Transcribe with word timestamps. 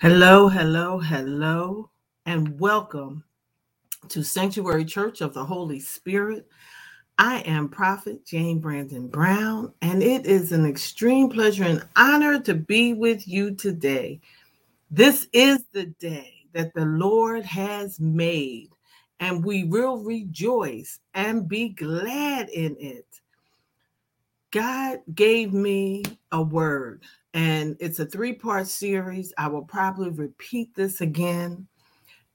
Hello, 0.00 0.46
hello, 0.46 1.00
hello, 1.00 1.90
and 2.24 2.60
welcome 2.60 3.24
to 4.08 4.22
Sanctuary 4.22 4.84
Church 4.84 5.20
of 5.20 5.34
the 5.34 5.44
Holy 5.44 5.80
Spirit. 5.80 6.46
I 7.18 7.40
am 7.40 7.68
Prophet 7.68 8.24
Jane 8.24 8.60
Brandon 8.60 9.08
Brown, 9.08 9.72
and 9.82 10.00
it 10.00 10.24
is 10.24 10.52
an 10.52 10.64
extreme 10.66 11.28
pleasure 11.28 11.64
and 11.64 11.84
honor 11.96 12.38
to 12.42 12.54
be 12.54 12.92
with 12.92 13.26
you 13.26 13.56
today. 13.56 14.20
This 14.88 15.26
is 15.32 15.64
the 15.72 15.86
day 15.86 16.46
that 16.52 16.72
the 16.74 16.84
Lord 16.84 17.44
has 17.44 17.98
made, 17.98 18.68
and 19.18 19.44
we 19.44 19.64
will 19.64 19.98
rejoice 20.04 21.00
and 21.14 21.48
be 21.48 21.70
glad 21.70 22.50
in 22.50 22.76
it. 22.78 23.20
God 24.52 25.00
gave 25.12 25.52
me 25.52 26.04
a 26.30 26.40
word 26.40 27.02
and 27.34 27.76
it's 27.80 27.98
a 27.98 28.06
three 28.06 28.32
part 28.32 28.66
series. 28.66 29.32
I 29.36 29.48
will 29.48 29.64
probably 29.64 30.10
repeat 30.10 30.74
this 30.74 31.00
again. 31.00 31.66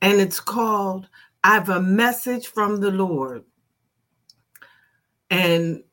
And 0.02 0.20
it's 0.20 0.40
called 0.40 1.08
I've 1.44 1.70
a 1.70 1.82
Message 1.82 2.48
from 2.48 2.80
the 2.80 2.92
Lord. 2.92 3.44
And 5.30 5.84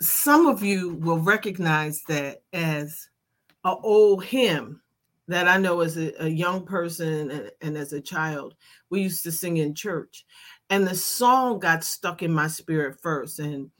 some 0.00 0.46
of 0.46 0.62
you 0.62 0.94
will 0.94 1.18
recognize 1.18 2.02
that 2.08 2.42
as 2.52 3.08
an 3.64 3.76
old 3.82 4.24
hymn 4.24 4.80
that 5.26 5.48
I 5.48 5.56
know 5.56 5.80
as 5.80 5.96
a, 5.96 6.12
a 6.22 6.28
young 6.28 6.64
person 6.64 7.30
and, 7.30 7.50
and 7.62 7.76
as 7.76 7.92
a 7.92 8.00
child, 8.00 8.54
we 8.90 9.00
used 9.00 9.24
to 9.24 9.32
sing 9.32 9.56
in 9.56 9.74
church. 9.74 10.26
And 10.70 10.86
the 10.86 10.94
song 10.94 11.58
got 11.58 11.84
stuck 11.84 12.22
in 12.22 12.32
my 12.32 12.46
spirit 12.46 13.00
first. 13.02 13.38
And 13.38 13.70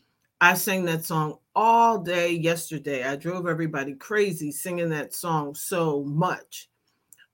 I 0.40 0.54
sang 0.54 0.84
that 0.86 1.04
song 1.04 1.38
all 1.54 1.98
day 1.98 2.32
yesterday. 2.32 3.04
I 3.04 3.16
drove 3.16 3.46
everybody 3.46 3.94
crazy 3.94 4.50
singing 4.52 4.90
that 4.90 5.14
song 5.14 5.54
so 5.54 6.02
much. 6.04 6.68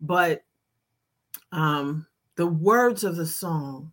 But 0.01 0.45
um, 1.53 2.07
the 2.37 2.47
words 2.47 3.05
of 3.05 3.17
the 3.17 3.27
song 3.27 3.93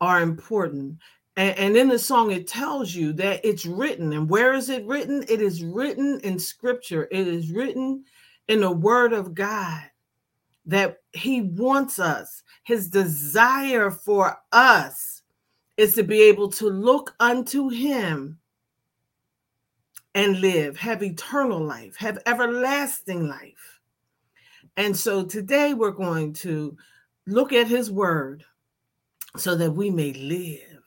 are 0.00 0.20
important. 0.20 0.98
And, 1.36 1.58
and 1.58 1.76
in 1.76 1.88
the 1.88 1.98
song, 1.98 2.30
it 2.30 2.46
tells 2.46 2.94
you 2.94 3.12
that 3.14 3.44
it's 3.44 3.66
written. 3.66 4.12
And 4.12 4.28
where 4.28 4.54
is 4.54 4.68
it 4.68 4.86
written? 4.86 5.24
It 5.28 5.40
is 5.40 5.62
written 5.62 6.20
in 6.20 6.38
scripture, 6.38 7.08
it 7.10 7.28
is 7.28 7.50
written 7.50 8.04
in 8.48 8.60
the 8.60 8.70
word 8.70 9.12
of 9.12 9.34
God 9.34 9.82
that 10.66 10.98
He 11.12 11.42
wants 11.42 11.98
us. 11.98 12.42
His 12.64 12.88
desire 12.88 13.90
for 13.90 14.36
us 14.52 15.22
is 15.76 15.94
to 15.94 16.02
be 16.02 16.22
able 16.22 16.48
to 16.48 16.68
look 16.68 17.14
unto 17.20 17.68
Him 17.68 18.38
and 20.16 20.40
live, 20.40 20.78
have 20.78 21.02
eternal 21.02 21.60
life, 21.60 21.94
have 21.96 22.18
everlasting 22.24 23.28
life. 23.28 23.80
And 24.78 24.96
so 24.96 25.26
today 25.26 25.74
we're 25.74 25.90
going 25.90 26.32
to 26.34 26.74
look 27.26 27.52
at 27.52 27.66
his 27.66 27.90
word 27.90 28.42
so 29.36 29.54
that 29.56 29.72
we 29.72 29.90
may 29.90 30.14
live. 30.14 30.80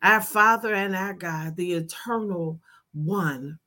Our 0.00 0.20
Father 0.20 0.72
and 0.72 0.94
our 0.94 1.12
God, 1.12 1.56
the 1.56 1.72
eternal 1.72 2.60
one, 2.94 3.58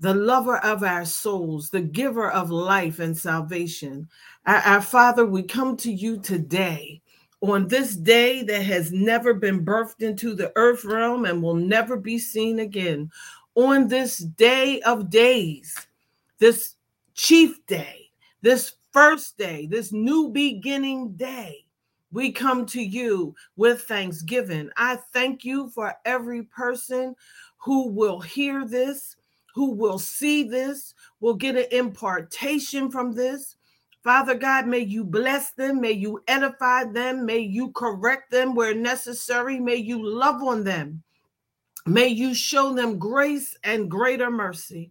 the 0.00 0.14
lover 0.14 0.56
of 0.56 0.82
our 0.82 1.04
souls, 1.04 1.70
the 1.70 1.80
giver 1.80 2.28
of 2.28 2.50
life 2.50 2.98
and 2.98 3.16
salvation. 3.16 4.08
Our, 4.44 4.56
our, 4.56 4.82
Father, 4.82 5.24
we 5.24 5.44
come 5.44 5.76
to 5.78 5.92
you 5.92 6.18
today 6.18 7.00
on 7.42 7.68
this 7.68 7.94
day 7.94 8.42
that 8.42 8.62
has 8.64 8.90
never 8.90 9.34
been 9.34 9.64
birthed 9.64 10.02
into 10.02 10.34
the 10.34 10.50
earth 10.56 10.84
realm 10.84 11.26
and 11.26 11.40
will 11.40 11.54
never 11.54 11.96
be 11.96 12.18
seen 12.18 12.58
again 12.58 13.08
on 13.56 13.88
this 13.88 14.18
day 14.18 14.80
of 14.82 15.10
days, 15.10 15.74
this 16.38 16.76
chief 17.14 17.64
day, 17.66 18.10
this 18.42 18.74
first 18.92 19.36
day, 19.38 19.66
this 19.66 19.92
new 19.92 20.28
beginning 20.28 21.12
day, 21.16 21.64
we 22.12 22.30
come 22.30 22.66
to 22.66 22.80
you 22.80 23.34
with 23.56 23.82
thanksgiving. 23.82 24.70
I 24.76 24.96
thank 25.12 25.44
you 25.44 25.70
for 25.70 25.94
every 26.04 26.44
person 26.44 27.16
who 27.56 27.88
will 27.88 28.20
hear 28.20 28.66
this, 28.66 29.16
who 29.54 29.72
will 29.72 29.98
see 29.98 30.42
this, 30.42 30.94
will 31.20 31.34
get 31.34 31.56
an 31.56 31.66
impartation 31.72 32.90
from 32.90 33.12
this. 33.12 33.56
Father 34.04 34.34
God, 34.34 34.68
may 34.68 34.78
you 34.80 35.02
bless 35.02 35.50
them, 35.52 35.80
may 35.80 35.92
you 35.92 36.22
edify 36.28 36.84
them, 36.84 37.26
may 37.26 37.38
you 37.38 37.72
correct 37.72 38.30
them 38.30 38.54
where 38.54 38.74
necessary, 38.74 39.58
may 39.58 39.76
you 39.76 40.06
love 40.06 40.42
on 40.42 40.62
them. 40.62 41.02
May 41.86 42.08
you 42.08 42.34
show 42.34 42.74
them 42.74 42.98
grace 42.98 43.56
and 43.62 43.90
greater 43.90 44.30
mercy. 44.30 44.90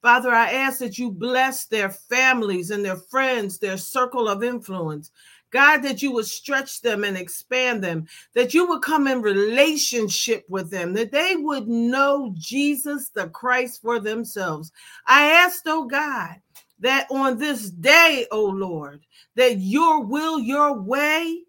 Father, 0.00 0.30
I 0.30 0.52
ask 0.52 0.78
that 0.78 0.96
you 0.96 1.10
bless 1.10 1.66
their 1.66 1.90
families 1.90 2.70
and 2.70 2.84
their 2.84 2.96
friends, 2.96 3.58
their 3.58 3.76
circle 3.76 4.28
of 4.28 4.44
influence. 4.44 5.10
God, 5.50 5.78
that 5.78 6.02
you 6.02 6.12
would 6.12 6.26
stretch 6.26 6.82
them 6.82 7.02
and 7.02 7.16
expand 7.16 7.82
them, 7.82 8.06
that 8.34 8.54
you 8.54 8.68
would 8.68 8.82
come 8.82 9.08
in 9.08 9.22
relationship 9.22 10.44
with 10.48 10.70
them, 10.70 10.92
that 10.94 11.10
they 11.10 11.34
would 11.34 11.66
know 11.66 12.32
Jesus 12.36 13.08
the 13.08 13.28
Christ 13.28 13.82
for 13.82 13.98
themselves. 13.98 14.70
I 15.06 15.32
ask, 15.32 15.62
oh 15.66 15.86
God, 15.86 16.36
that 16.80 17.08
on 17.10 17.38
this 17.38 17.70
day, 17.70 18.26
oh 18.30 18.46
Lord, 18.46 19.00
that 19.34 19.58
your 19.58 20.04
will, 20.04 20.38
your 20.38 20.80
way, 20.80 21.42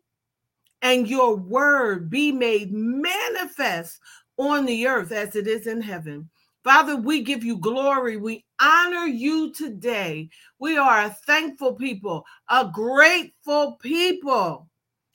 and 0.81 1.07
your 1.07 1.35
word 1.35 2.09
be 2.09 2.31
made 2.31 2.71
manifest 2.71 3.99
on 4.37 4.65
the 4.65 4.87
earth 4.87 5.11
as 5.11 5.35
it 5.35 5.47
is 5.47 5.67
in 5.67 5.81
heaven. 5.81 6.29
Father, 6.63 6.95
we 6.95 7.21
give 7.21 7.43
you 7.43 7.57
glory. 7.57 8.17
We 8.17 8.45
honor 8.61 9.05
you 9.05 9.53
today. 9.53 10.29
We 10.59 10.77
are 10.77 11.05
a 11.05 11.09
thankful 11.09 11.73
people, 11.73 12.25
a 12.49 12.69
grateful 12.71 13.77
people. 13.81 14.67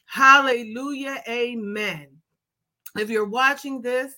Hallelujah. 0.06 1.22
Amen. 1.28 2.08
If 2.96 3.10
you're 3.10 3.28
watching 3.28 3.82
this, 3.82 4.14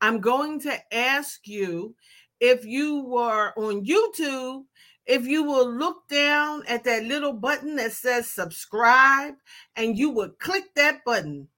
I'm 0.00 0.20
going 0.20 0.60
to 0.60 0.94
ask 0.94 1.46
you 1.46 1.94
if 2.40 2.64
you 2.64 3.04
were 3.04 3.52
on 3.56 3.84
YouTube, 3.84 4.64
if 5.06 5.26
you 5.26 5.42
will 5.42 5.70
look 5.70 6.08
down 6.08 6.62
at 6.66 6.84
that 6.84 7.04
little 7.04 7.32
button 7.32 7.76
that 7.76 7.92
says 7.92 8.26
subscribe 8.26 9.34
and 9.76 9.98
you 9.98 10.10
would 10.10 10.38
click 10.38 10.64
that 10.76 11.04
button. 11.04 11.48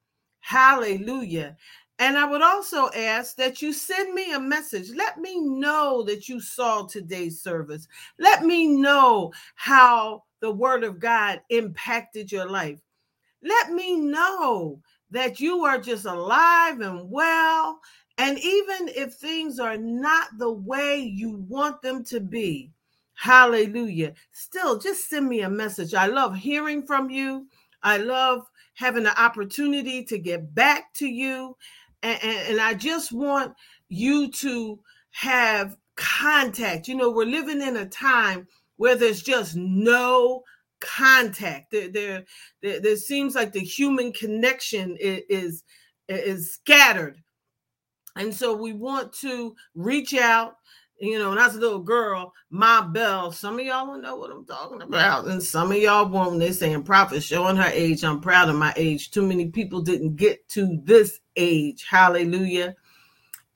Hallelujah. 0.41 1.57
And 1.99 2.19
I 2.19 2.29
would 2.29 2.43
also 2.43 2.91
ask 2.91 3.37
that 3.37 3.63
you 3.63 3.73
send 3.73 4.13
me 4.13 4.33
a 4.35 4.41
message. 4.41 4.91
Let 4.95 5.19
me 5.19 5.41
know 5.41 6.03
that 6.03 6.29
you 6.29 6.41
saw 6.41 6.87
today's 6.87 7.41
service. 7.41 7.89
Let 8.19 8.45
me 8.45 8.67
know 8.67 9.33
how 9.55 10.25
the 10.41 10.51
word 10.51 10.85
of 10.85 11.01
God 11.01 11.41
impacted 11.49 12.31
your 12.31 12.49
life. 12.49 12.81
Let 13.43 13.73
me 13.73 13.97
know 13.97 14.81
that 15.11 15.41
you 15.41 15.65
are 15.65 15.79
just 15.79 16.05
alive 16.05 16.81
and 16.81 17.11
well. 17.11 17.81
And 18.19 18.39
even 18.39 18.89
if 18.89 19.15
things 19.15 19.59
are 19.59 19.77
not 19.79 20.29
the 20.39 20.53
way 20.53 20.99
you 20.99 21.45
want 21.49 21.81
them 21.81 22.05
to 22.05 22.21
be, 22.21 22.73
hallelujah, 23.15 24.13
still 24.33 24.79
just 24.79 25.09
send 25.09 25.29
me 25.29 25.43
a 25.43 25.51
message. 25.51 25.95
I 25.95 26.07
love 26.07 26.35
hearing 26.35 26.83
from 26.83 27.09
you. 27.09 27.47
I 27.83 27.99
love 27.99 28.47
having 28.75 29.05
the 29.05 29.23
opportunity 29.23 30.05
to 30.05 30.19
get 30.19 30.55
back 30.55 30.93
to 30.95 31.07
you 31.07 31.57
and, 32.03 32.23
and, 32.23 32.61
I 32.61 32.75
just 32.75 33.13
want 33.13 33.55
you 33.89 34.31
to 34.33 34.79
have 35.11 35.77
contact. 35.97 36.89
You 36.89 36.97
know, 36.97 37.11
we're 37.11 37.27
living 37.27 37.63
in 37.63 37.77
a 37.77 37.87
time 37.87 38.47
where 38.77 38.97
there's 38.97 39.23
just 39.23 39.57
no 39.57 40.43
contact. 40.81 41.71
There, 41.71 41.89
there, 41.89 42.25
there, 42.63 42.81
there 42.81 42.97
seems 42.97 43.35
like 43.35 43.53
the 43.53 43.61
human 43.61 44.13
connection 44.13 44.97
is, 45.01 45.23
is, 45.29 45.65
is 46.09 46.55
scattered. 46.55 47.23
And 48.17 48.35
so 48.35 48.55
we 48.55 48.73
want 48.73 49.13
to 49.15 49.55
reach 49.75 50.15
out 50.15 50.57
you 50.99 51.19
know, 51.19 51.31
when 51.31 51.39
I 51.39 51.47
was 51.47 51.57
a 51.57 51.61
little 51.61 51.81
girl, 51.81 52.33
my 52.51 52.81
bell, 52.81 53.31
some 53.31 53.59
of 53.59 53.67
y'all 53.67 53.87
will 53.87 54.01
know 54.01 54.17
what 54.17 54.31
I'm 54.31 54.47
talking 54.47 54.83
about, 54.83 55.27
and 55.27 55.43
some 55.43 55.71
of 55.71 55.79
y'all 55.79 56.09
won't. 56.09 56.39
They're 56.39 56.53
saying 56.53 56.85
prophet 56.85 57.23
showing 57.23 57.57
her 57.57 57.71
age. 57.73 58.05
I'm 58.05 58.21
proud 58.21 58.49
of 58.49 58.57
my 58.57 58.73
age. 58.77 59.11
Too 59.11 59.27
many 59.27 59.49
people 59.49 59.83
didn't 59.83 60.17
get 60.17 60.49
to 60.51 60.81
this 60.85 61.21
age. 61.37 61.85
Hallelujah. 61.89 62.75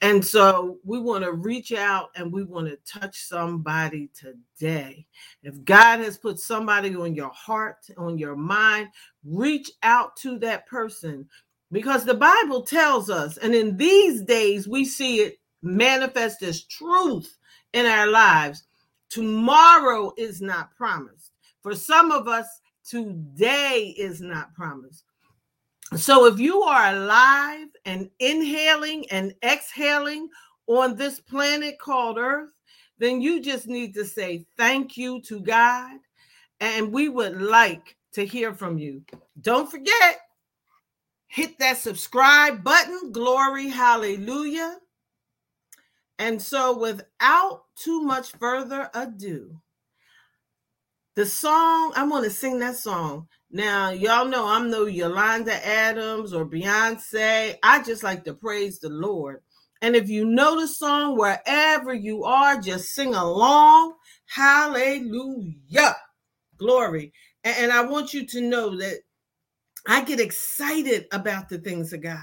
And 0.02 0.24
so 0.24 0.78
we 0.82 0.98
want 0.98 1.24
to 1.24 1.32
reach 1.32 1.72
out 1.72 2.08
and 2.16 2.32
we 2.32 2.42
want 2.42 2.68
to 2.68 2.78
touch 2.86 3.18
somebody 3.18 4.08
today. 4.14 5.06
If 5.42 5.62
God 5.64 6.00
has 6.00 6.16
put 6.16 6.38
somebody 6.38 6.94
on 6.96 7.14
your 7.14 7.30
heart, 7.30 7.86
on 7.98 8.16
your 8.16 8.34
mind, 8.34 8.88
reach 9.24 9.70
out 9.82 10.16
to 10.18 10.38
that 10.38 10.66
person 10.66 11.28
because 11.70 12.04
the 12.04 12.14
Bible 12.14 12.62
tells 12.62 13.10
us, 13.10 13.36
and 13.36 13.54
in 13.54 13.76
these 13.76 14.22
days 14.22 14.66
we 14.66 14.86
see 14.86 15.20
it 15.20 15.39
manifest 15.62 16.42
as 16.42 16.64
truth 16.64 17.36
in 17.72 17.86
our 17.86 18.06
lives. 18.06 18.64
Tomorrow 19.08 20.12
is 20.16 20.40
not 20.40 20.74
promised. 20.76 21.32
For 21.62 21.74
some 21.74 22.10
of 22.10 22.28
us, 22.28 22.46
today 22.84 23.94
is 23.98 24.20
not 24.20 24.54
promised. 24.54 25.04
So 25.96 26.26
if 26.26 26.38
you 26.38 26.62
are 26.62 26.94
alive 26.94 27.66
and 27.84 28.08
inhaling 28.20 29.06
and 29.10 29.34
exhaling 29.42 30.28
on 30.66 30.96
this 30.96 31.18
planet 31.18 31.78
called 31.78 32.16
Earth, 32.16 32.50
then 32.98 33.20
you 33.20 33.40
just 33.40 33.66
need 33.66 33.94
to 33.94 34.04
say 34.04 34.46
thank 34.56 34.96
you 34.96 35.20
to 35.22 35.40
God 35.40 35.98
and 36.60 36.92
we 36.92 37.08
would 37.08 37.40
like 37.40 37.96
to 38.12 38.24
hear 38.24 38.54
from 38.54 38.78
you. 38.78 39.02
Don't 39.40 39.70
forget, 39.70 40.20
hit 41.26 41.58
that 41.58 41.78
subscribe 41.78 42.62
button. 42.62 43.10
Glory, 43.10 43.68
hallelujah. 43.68 44.76
And 46.20 46.42
so, 46.42 46.76
without 46.78 47.62
too 47.76 48.02
much 48.02 48.32
further 48.32 48.90
ado, 48.92 49.58
the 51.14 51.24
song, 51.24 51.94
I 51.96 52.04
want 52.04 52.24
to 52.24 52.30
sing 52.30 52.58
that 52.58 52.76
song. 52.76 53.26
Now, 53.50 53.88
y'all 53.88 54.26
know 54.26 54.46
I'm 54.46 54.70
no 54.70 54.84
Yolanda 54.84 55.66
Adams 55.66 56.34
or 56.34 56.44
Beyonce. 56.44 57.56
I 57.62 57.82
just 57.82 58.02
like 58.02 58.24
to 58.24 58.34
praise 58.34 58.78
the 58.80 58.90
Lord. 58.90 59.40
And 59.80 59.96
if 59.96 60.10
you 60.10 60.26
know 60.26 60.60
the 60.60 60.68
song, 60.68 61.16
wherever 61.16 61.94
you 61.94 62.24
are, 62.24 62.60
just 62.60 62.90
sing 62.90 63.14
along. 63.14 63.94
Hallelujah. 64.26 65.96
Glory. 66.58 67.14
And, 67.44 67.72
I 67.72 67.80
want 67.80 68.12
you 68.12 68.26
to 68.26 68.42
know 68.42 68.76
that 68.76 68.98
I 69.86 70.02
get 70.04 70.20
excited 70.20 71.06
about 71.12 71.48
the 71.48 71.58
things 71.58 71.92
of 71.92 72.02
God. 72.02 72.18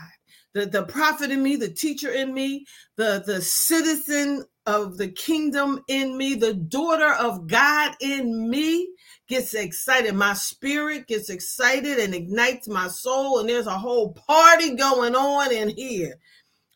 The, 0.54 0.66
the 0.66 0.84
prophet 0.84 1.32
in 1.32 1.44
me, 1.44 1.56
the 1.56 1.70
teacher 1.70 2.12
in 2.12 2.34
me, 2.34 2.66
the, 2.96 3.24
the 3.26 3.42
citizen 3.42 4.46
of 4.66 4.98
the 4.98 5.10
kingdom 5.10 5.84
in 5.88 6.18
me, 6.18 6.36
the 6.36 6.54
daughter 6.54 7.14
of 7.14 7.48
God 7.48 7.96
in 8.02 8.50
me 8.50 8.90
gets 9.28 9.54
excited. 9.54 10.16
My 10.16 10.34
spirit 10.34 11.08
gets 11.08 11.30
excited 11.30 12.00
and 12.00 12.14
ignites 12.16 12.68
my 12.68 12.88
soul, 12.88 13.40
and 13.40 13.50
there's 13.50 13.68
a 13.68 13.78
whole 13.78 14.14
party 14.14 14.76
going 14.76 15.16
on 15.16 15.52
in 15.52 15.70
here. 15.70 16.16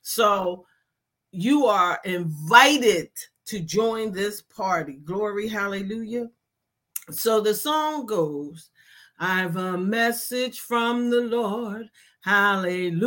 So 0.01 0.66
you 1.31 1.66
are 1.66 2.00
invited 2.04 3.10
to 3.48 3.60
join 3.60 4.12
this 4.12 4.42
party. 4.42 5.00
Glory, 5.04 5.48
hallelujah. 5.48 6.30
So 7.10 7.42
the 7.42 7.54
song 7.54 8.06
goes 8.06 8.70
I've 9.23 9.56
a 9.56 9.77
message 9.77 10.59
from 10.62 11.12
the 11.12 11.21
Lord. 11.21 11.91
Hallelujah. 12.21 13.06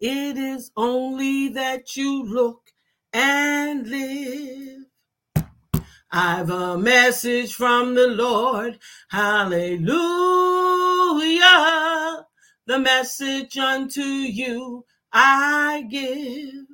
It 0.00 0.36
is 0.36 0.72
only 0.76 1.50
that 1.50 1.96
you 1.96 2.24
look 2.24 2.72
and 3.12 3.86
live. 3.86 4.86
I've 6.10 6.50
a 6.50 6.76
message 6.76 7.54
from 7.54 7.94
the 7.94 8.08
Lord. 8.08 8.80
Hallelujah. 9.08 9.86
The 12.66 12.80
message 12.80 13.56
unto 13.56 14.02
you 14.02 14.84
I 15.12 15.86
give. 15.88 16.66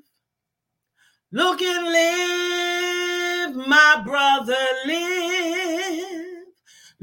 Look 1.30 1.60
and 1.60 1.84
live, 1.84 3.66
my 3.68 4.02
brother, 4.02 4.56
live. 4.86 6.01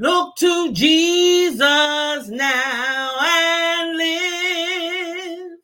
Look 0.00 0.36
to 0.36 0.72
Jesus 0.72 1.58
now 1.60 3.10
and 3.20 3.98
live. 3.98 5.58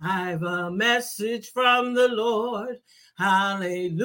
I've 0.00 0.44
a 0.44 0.70
message 0.70 1.50
from 1.50 1.94
the 1.94 2.06
Lord. 2.06 2.78
Hallelujah. 3.18 3.98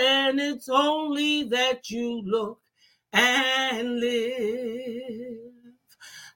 And 0.00 0.40
it's 0.40 0.68
only 0.68 1.44
that 1.44 1.88
you 1.88 2.20
look 2.26 2.58
and 3.12 4.00
live. 4.00 5.38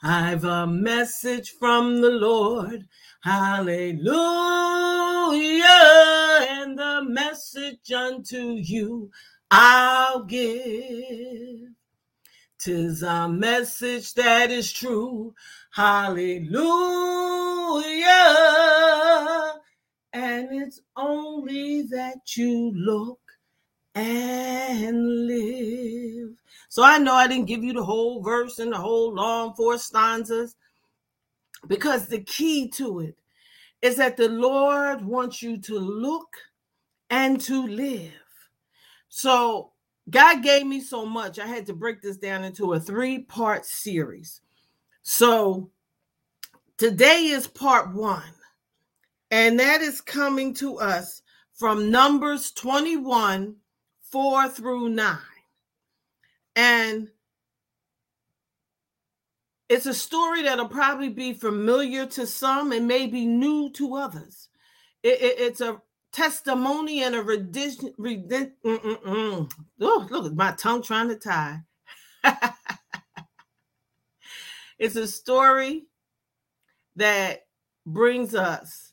I've 0.04 0.44
a 0.44 0.68
message 0.68 1.54
from 1.58 2.02
the 2.02 2.10
Lord. 2.12 2.86
Hallelujah. 3.24 4.06
And 6.50 6.78
the 6.78 7.02
message 7.02 7.90
unto 7.90 8.52
you 8.52 9.10
I'll 9.50 10.24
give. 10.24 11.70
Tis 12.58 13.02
a 13.02 13.28
message 13.28 14.14
that 14.14 14.50
is 14.50 14.72
true. 14.72 15.34
Hallelujah. 15.72 16.50
And 20.12 20.48
it's 20.52 20.80
only 20.96 21.82
that 21.82 22.36
you 22.36 22.72
look 22.74 23.20
and 23.94 25.26
live. 25.26 26.36
So 26.68 26.82
I 26.84 26.98
know 26.98 27.14
I 27.14 27.26
didn't 27.26 27.46
give 27.46 27.64
you 27.64 27.72
the 27.72 27.82
whole 27.82 28.22
verse 28.22 28.58
and 28.58 28.72
the 28.72 28.76
whole 28.78 29.14
long 29.14 29.54
four 29.54 29.78
stanzas 29.78 30.54
because 31.66 32.06
the 32.06 32.20
key 32.20 32.68
to 32.70 33.00
it 33.00 33.16
is 33.82 33.96
that 33.96 34.16
the 34.16 34.28
Lord 34.28 35.04
wants 35.04 35.42
you 35.42 35.58
to 35.62 35.78
look 35.78 36.28
and 37.08 37.40
to 37.42 37.66
live. 37.66 38.19
So 39.10 39.72
God 40.08 40.42
gave 40.42 40.66
me 40.66 40.80
so 40.80 41.04
much, 41.04 41.38
I 41.38 41.46
had 41.46 41.66
to 41.66 41.74
break 41.74 42.00
this 42.00 42.16
down 42.16 42.44
into 42.44 42.72
a 42.72 42.80
three 42.80 43.18
part 43.18 43.66
series. 43.66 44.40
So 45.02 45.70
today 46.78 47.26
is 47.26 47.46
part 47.46 47.92
one, 47.92 48.32
and 49.30 49.58
that 49.60 49.82
is 49.82 50.00
coming 50.00 50.54
to 50.54 50.78
us 50.78 51.22
from 51.52 51.90
Numbers 51.90 52.52
21 52.52 53.56
4 54.00 54.48
through 54.48 54.88
9. 54.88 55.18
And 56.56 57.08
it's 59.68 59.86
a 59.86 59.94
story 59.94 60.42
that'll 60.42 60.68
probably 60.68 61.10
be 61.10 61.32
familiar 61.32 62.06
to 62.06 62.26
some 62.26 62.72
and 62.72 62.88
maybe 62.88 63.24
new 63.26 63.70
to 63.70 63.96
others. 63.96 64.48
It, 65.02 65.20
it, 65.20 65.38
it's 65.38 65.60
a 65.60 65.80
testimony 66.12 67.02
and 67.02 67.14
a 67.14 67.22
redemption. 67.22 67.94
Redemption 67.98 68.56
oh, 68.64 69.48
look 69.78 70.26
at 70.26 70.34
my 70.34 70.52
tongue 70.52 70.82
trying 70.82 71.08
to 71.08 71.16
tie. 71.16 71.60
it's 74.78 74.96
a 74.96 75.06
story 75.06 75.86
that 76.96 77.46
brings 77.86 78.34
us 78.34 78.92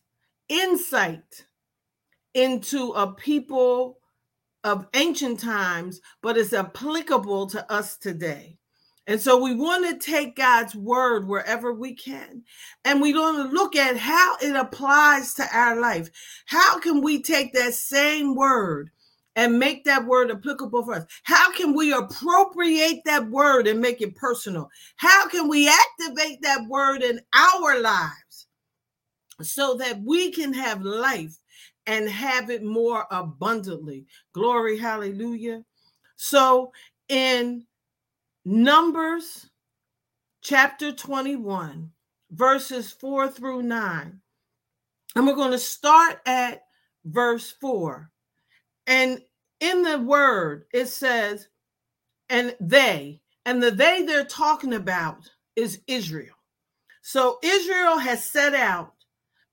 insight 0.50 1.46
into 2.34 2.92
a 2.92 3.12
people 3.12 4.00
of 4.63 4.88
ancient 4.94 5.40
times, 5.40 6.02
but 6.22 6.38
it's 6.38 6.54
applicable 6.54 7.48
to 7.48 7.72
us 7.72 7.98
today. 7.98 8.58
And 9.07 9.21
so 9.21 9.42
we 9.42 9.56
want 9.56 9.88
to 9.88 9.98
take 9.98 10.36
God's 10.36 10.75
word 10.75 11.27
wherever 11.27 11.74
we 11.74 11.93
can. 11.93 12.43
And 12.84 13.01
we 13.01 13.13
want 13.13 13.38
to 13.50 13.55
look 13.55 13.77
at 13.77 13.96
how 13.96 14.36
it 14.41 14.53
applies 14.53 15.34
to 15.36 15.48
our 15.53 15.79
life. 15.79 16.10
How 16.46 16.77
can 16.79 17.01
we 17.01 17.22
take 17.22 17.53
that 17.53 17.74
same 17.74 18.36
word 18.36 18.91
and 19.38 19.58
make 19.58 19.86
that 19.86 20.05
word 20.05 20.29
applicable 20.29 20.84
for 20.84 20.96
us? 20.96 21.05
How 21.24 21.53
can 21.53 21.74
we 21.74 21.93
appropriate 21.93 23.01
that 23.05 23.29
word 23.29 23.67
and 23.67 23.79
make 23.79 24.01
it 24.01 24.15
personal? 24.17 24.70
How 24.98 25.29
can 25.29 25.48
we 25.48 25.70
activate 25.70 26.41
that 26.41 26.67
word 26.67 27.01
in 27.01 27.22
our 27.34 27.79
lives 27.79 28.48
so 29.41 29.75
that 29.75 30.01
we 30.01 30.32
can 30.32 30.53
have 30.53 30.82
life 30.82 31.38
and 31.86 32.10
have 32.10 32.50
it 32.50 32.63
more 32.63 33.05
abundantly? 33.10 34.05
Glory, 34.34 34.77
hallelujah. 34.77 35.63
So 36.17 36.74
in 37.08 37.65
Numbers 38.50 39.50
chapter 40.42 40.94
21, 40.94 41.92
verses 42.32 42.94
4 42.94 43.27
through 43.27 43.63
9. 43.63 44.22
And 45.18 45.27
we're 45.27 45.36
going 45.36 45.51
to 45.51 45.60
start 45.60 46.22
at 46.25 46.62
verse 47.04 47.54
4. 47.60 48.10
And 48.88 49.22
in 49.60 49.82
the 49.82 50.00
word, 50.00 50.63
it 50.74 50.86
says, 50.86 51.50
and 52.30 52.56
they, 52.62 53.20
and 53.46 53.62
the 53.62 53.70
they 53.70 54.04
they're 54.04 54.24
talking 54.24 54.74
about 54.74 55.30
is 55.58 55.82
Israel. 55.86 56.38
So 57.01 57.39
Israel 57.44 57.98
has 57.98 58.24
set 58.24 58.56
out 58.56 58.94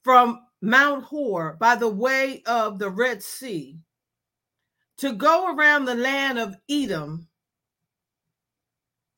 from 0.05 0.39
Mount 0.63 1.03
Hor 1.03 1.57
by 1.59 1.75
the 1.75 1.89
way 1.89 2.45
of 2.47 2.79
the 2.79 2.91
Red 2.91 3.25
Sea 3.25 3.77
to 4.99 5.15
go 5.15 5.53
around 5.53 5.87
the 5.87 5.97
land 5.97 6.39
of 6.39 6.55
Edom 6.71 7.27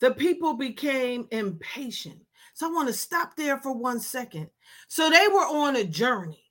the 0.01 0.13
people 0.13 0.55
became 0.55 1.27
impatient. 1.31 2.21
So 2.55 2.69
I 2.69 2.73
want 2.73 2.89
to 2.89 2.95
stop 2.95 3.37
there 3.37 3.59
for 3.59 3.73
one 3.73 4.01
second. 4.01 4.49
So 4.89 5.11
they 5.11 5.29
were 5.29 5.41
on 5.41 5.77
a 5.77 5.85
journey. 5.85 6.43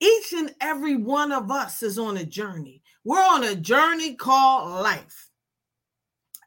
Each 0.00 0.32
and 0.32 0.54
every 0.60 0.96
one 0.96 1.32
of 1.32 1.50
us 1.50 1.82
is 1.82 1.98
on 1.98 2.16
a 2.16 2.24
journey. 2.24 2.82
We're 3.04 3.22
on 3.22 3.44
a 3.44 3.54
journey 3.54 4.14
called 4.14 4.82
life. 4.82 5.28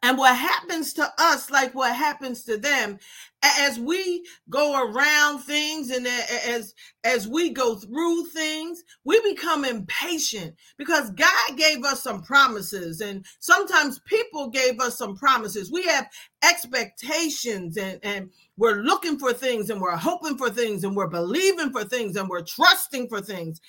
And 0.06 0.20
what 0.20 0.38
happens 0.38 0.94
to 0.94 1.14
us, 1.18 1.50
like 1.50 1.74
what 1.74 1.96
happens 1.96 2.44
to 2.44 2.58
them, 2.58 3.00
as 3.42 3.80
we 3.80 4.24
go 4.52 4.80
around 4.88 5.40
things 5.40 5.90
and 5.90 6.06
as 6.06 6.76
as 7.04 7.28
we 7.28 7.50
go 7.50 7.74
through 7.74 8.26
things, 8.26 8.84
we 9.04 9.20
become 9.22 9.66
impatient 9.66 10.54
because 10.78 11.10
God 11.10 11.58
gave 11.58 11.84
us 11.84 12.04
some 12.04 12.22
promises, 12.22 13.02
and 13.02 13.26
sometimes 13.40 14.00
people 14.06 14.50
gave 14.52 14.80
us 14.80 14.96
some 14.96 15.16
promises. 15.16 15.72
We 15.72 15.88
have 15.88 16.08
expectations, 16.44 17.76
and 17.76 18.00
and 18.04 18.30
we're 18.58 18.84
looking 18.84 19.18
for 19.18 19.34
things, 19.34 19.72
and 19.72 19.82
we're 19.82 19.98
hoping 19.98 20.38
for 20.38 20.52
things, 20.52 20.84
and 20.84 20.96
we're 20.96 21.08
believing 21.08 21.72
for 21.72 21.84
things, 21.84 22.16
and 22.16 22.30
we're 22.30 22.44
trusting 22.44 23.10
for 23.10 23.22
things, 23.22 23.60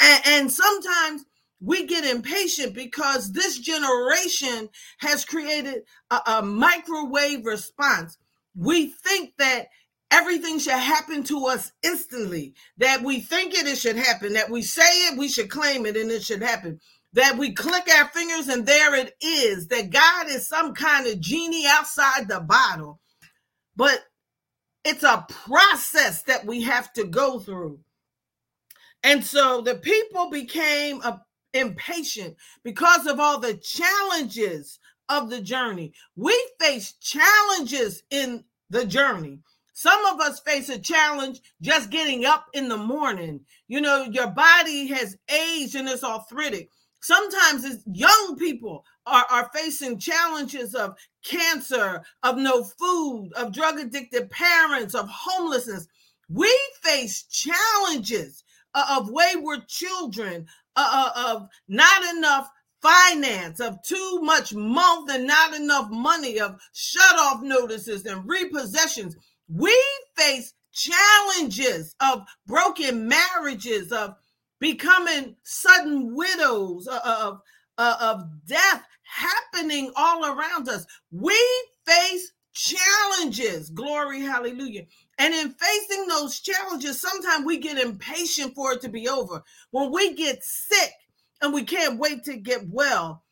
and, 0.00 0.22
and 0.24 0.50
sometimes 0.50 1.26
we 1.62 1.86
get 1.86 2.04
impatient 2.04 2.74
because 2.74 3.32
this 3.32 3.58
generation 3.58 4.68
has 4.98 5.24
created 5.24 5.82
a, 6.10 6.20
a 6.26 6.42
microwave 6.42 7.46
response. 7.46 8.18
We 8.56 8.88
think 8.88 9.34
that 9.38 9.68
everything 10.10 10.58
should 10.58 10.72
happen 10.72 11.22
to 11.24 11.46
us 11.46 11.72
instantly, 11.82 12.54
that 12.78 13.02
we 13.02 13.20
think 13.20 13.54
it, 13.54 13.66
it 13.66 13.78
should 13.78 13.96
happen, 13.96 14.32
that 14.32 14.50
we 14.50 14.62
say 14.62 15.06
it, 15.06 15.18
we 15.18 15.28
should 15.28 15.48
claim 15.48 15.86
it, 15.86 15.96
and 15.96 16.10
it 16.10 16.24
should 16.24 16.42
happen. 16.42 16.80
That 17.14 17.38
we 17.38 17.52
click 17.52 17.88
our 17.88 18.08
fingers 18.08 18.48
and 18.48 18.66
there 18.66 18.94
it 18.96 19.14
is, 19.22 19.68
that 19.68 19.90
God 19.90 20.28
is 20.28 20.48
some 20.48 20.74
kind 20.74 21.06
of 21.06 21.20
genie 21.20 21.66
outside 21.68 22.26
the 22.26 22.40
bottle. 22.40 23.00
But 23.76 24.00
it's 24.84 25.04
a 25.04 25.26
process 25.28 26.22
that 26.22 26.44
we 26.44 26.62
have 26.62 26.92
to 26.94 27.04
go 27.04 27.38
through. 27.38 27.78
And 29.04 29.24
so 29.24 29.60
the 29.60 29.76
people 29.76 30.30
became 30.30 31.00
a, 31.02 31.20
impatient 31.54 32.36
because 32.62 33.06
of 33.06 33.20
all 33.20 33.38
the 33.38 33.54
challenges 33.54 34.78
of 35.08 35.30
the 35.30 35.40
journey. 35.40 35.92
We 36.16 36.38
face 36.60 36.92
challenges 36.94 38.02
in 38.10 38.44
the 38.70 38.86
journey. 38.86 39.40
Some 39.74 40.04
of 40.06 40.20
us 40.20 40.40
face 40.40 40.68
a 40.68 40.78
challenge 40.78 41.40
just 41.60 41.90
getting 41.90 42.24
up 42.24 42.46
in 42.52 42.68
the 42.68 42.76
morning. 42.76 43.40
You 43.68 43.80
know, 43.80 44.04
your 44.04 44.28
body 44.28 44.86
has 44.88 45.16
aged 45.28 45.74
and 45.74 45.88
it's 45.88 46.04
arthritic. 46.04 46.70
Sometimes 47.00 47.64
it's 47.64 47.82
young 47.92 48.36
people 48.38 48.84
are, 49.06 49.26
are 49.28 49.50
facing 49.52 49.98
challenges 49.98 50.74
of 50.74 50.96
cancer, 51.24 52.02
of 52.22 52.36
no 52.36 52.62
food, 52.62 53.32
of 53.34 53.52
drug 53.52 53.80
addicted 53.80 54.30
parents, 54.30 54.94
of 54.94 55.08
homelessness. 55.08 55.88
We 56.28 56.56
face 56.82 57.24
challenges 57.24 58.44
uh, 58.74 58.98
of 58.98 59.10
wayward 59.10 59.66
children, 59.68 60.46
uh, 60.76 61.10
uh, 61.16 61.34
of 61.34 61.48
not 61.68 62.16
enough 62.16 62.48
finance, 62.80 63.60
of 63.60 63.82
too 63.82 64.20
much 64.22 64.54
month 64.54 65.10
and 65.10 65.26
not 65.26 65.54
enough 65.54 65.88
money, 65.90 66.40
of 66.40 66.60
shut 66.72 67.18
off 67.18 67.42
notices 67.42 68.04
and 68.06 68.28
repossessions. 68.28 69.14
We 69.48 69.76
face 70.16 70.54
challenges 70.72 71.94
of 72.00 72.24
broken 72.46 73.06
marriages, 73.08 73.92
of 73.92 74.16
becoming 74.58 75.36
sudden 75.42 76.14
widows, 76.14 76.88
uh, 76.88 77.00
uh, 77.04 77.32
of, 77.78 78.00
of 78.00 78.24
death 78.46 78.82
happening 79.02 79.92
all 79.96 80.24
around 80.24 80.68
us. 80.68 80.86
We 81.10 81.38
face 81.86 82.31
challenges. 82.62 83.70
Glory, 83.70 84.20
hallelujah. 84.20 84.84
And 85.18 85.34
in 85.34 85.50
facing 85.50 86.06
those 86.06 86.40
challenges, 86.40 87.00
sometimes 87.00 87.44
we 87.44 87.58
get 87.58 87.78
impatient 87.78 88.54
for 88.54 88.72
it 88.72 88.80
to 88.82 88.88
be 88.88 89.08
over. 89.08 89.42
When 89.70 89.90
we 89.90 90.14
get 90.14 90.42
sick 90.42 90.92
and 91.40 91.52
we 91.52 91.64
can't 91.64 91.98
wait 91.98 92.24
to 92.24 92.36
get 92.36 92.62
well. 92.68 93.24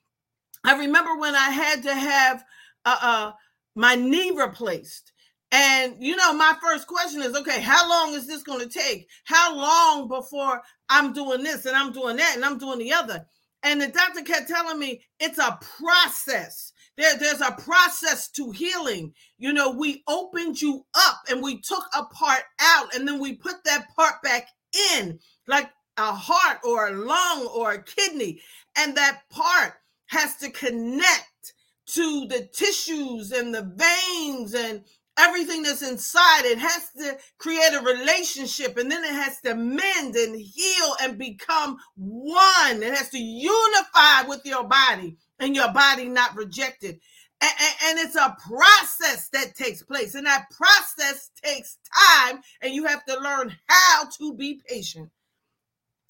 I 0.64 0.76
remember 0.76 1.16
when 1.16 1.34
I 1.34 1.50
had 1.50 1.82
to 1.84 1.94
have 1.94 2.44
uh, 2.84 2.98
uh, 3.00 3.32
my 3.74 3.94
knee 3.94 4.32
replaced. 4.32 5.12
And 5.52 5.96
you 5.98 6.16
know, 6.16 6.32
my 6.32 6.54
first 6.62 6.86
question 6.86 7.22
is 7.22 7.36
okay, 7.36 7.60
how 7.60 7.88
long 7.88 8.14
is 8.14 8.26
this 8.26 8.42
going 8.42 8.68
to 8.68 8.78
take? 8.78 9.08
How 9.24 9.56
long 9.56 10.08
before 10.08 10.60
I'm 10.88 11.12
doing 11.12 11.42
this 11.42 11.66
and 11.66 11.76
I'm 11.76 11.92
doing 11.92 12.16
that 12.16 12.34
and 12.36 12.44
I'm 12.44 12.58
doing 12.58 12.78
the 12.78 12.92
other? 12.92 13.26
And 13.62 13.80
the 13.80 13.88
doctor 13.88 14.22
kept 14.22 14.48
telling 14.48 14.78
me 14.78 15.02
it's 15.18 15.38
a 15.38 15.58
process. 15.78 16.72
There, 17.00 17.16
there's 17.16 17.40
a 17.40 17.52
process 17.52 18.28
to 18.32 18.50
healing. 18.50 19.14
You 19.38 19.54
know, 19.54 19.70
we 19.70 20.02
opened 20.06 20.60
you 20.60 20.84
up 20.94 21.20
and 21.30 21.42
we 21.42 21.58
took 21.58 21.84
a 21.96 22.04
part 22.04 22.42
out 22.60 22.94
and 22.94 23.08
then 23.08 23.18
we 23.18 23.36
put 23.36 23.64
that 23.64 23.86
part 23.96 24.20
back 24.22 24.48
in, 24.92 25.18
like 25.48 25.70
a 25.96 26.12
heart 26.12 26.58
or 26.62 26.88
a 26.88 26.92
lung 26.92 27.48
or 27.54 27.72
a 27.72 27.82
kidney. 27.82 28.42
And 28.76 28.94
that 28.98 29.22
part 29.30 29.76
has 30.08 30.36
to 30.38 30.50
connect 30.50 31.54
to 31.94 32.26
the 32.28 32.46
tissues 32.52 33.32
and 33.32 33.54
the 33.54 33.72
veins 33.74 34.52
and 34.52 34.84
everything 35.18 35.62
that's 35.62 35.80
inside. 35.80 36.44
It 36.44 36.58
has 36.58 36.90
to 36.98 37.16
create 37.38 37.72
a 37.72 37.82
relationship 37.82 38.76
and 38.76 38.90
then 38.90 39.04
it 39.04 39.14
has 39.14 39.40
to 39.40 39.54
mend 39.54 40.16
and 40.16 40.38
heal 40.38 40.96
and 41.00 41.16
become 41.16 41.78
one. 41.96 42.82
It 42.82 42.94
has 42.94 43.08
to 43.08 43.18
unify 43.18 44.28
with 44.28 44.42
your 44.44 44.64
body 44.64 45.16
and 45.40 45.56
your 45.56 45.72
body 45.72 46.08
not 46.08 46.36
rejected. 46.36 47.00
And, 47.42 47.52
and, 47.58 47.74
and, 47.86 47.98
it's 48.06 48.16
a 48.16 48.36
process 48.46 49.28
that 49.30 49.54
takes 49.54 49.82
place, 49.82 50.14
and 50.14 50.26
that 50.26 50.50
process 50.50 51.30
takes 51.42 51.78
time, 52.10 52.40
and 52.60 52.74
you 52.74 52.84
have 52.84 53.02
to 53.06 53.18
learn 53.18 53.56
how 53.66 54.04
to 54.18 54.34
be 54.34 54.60
patient. 54.68 55.08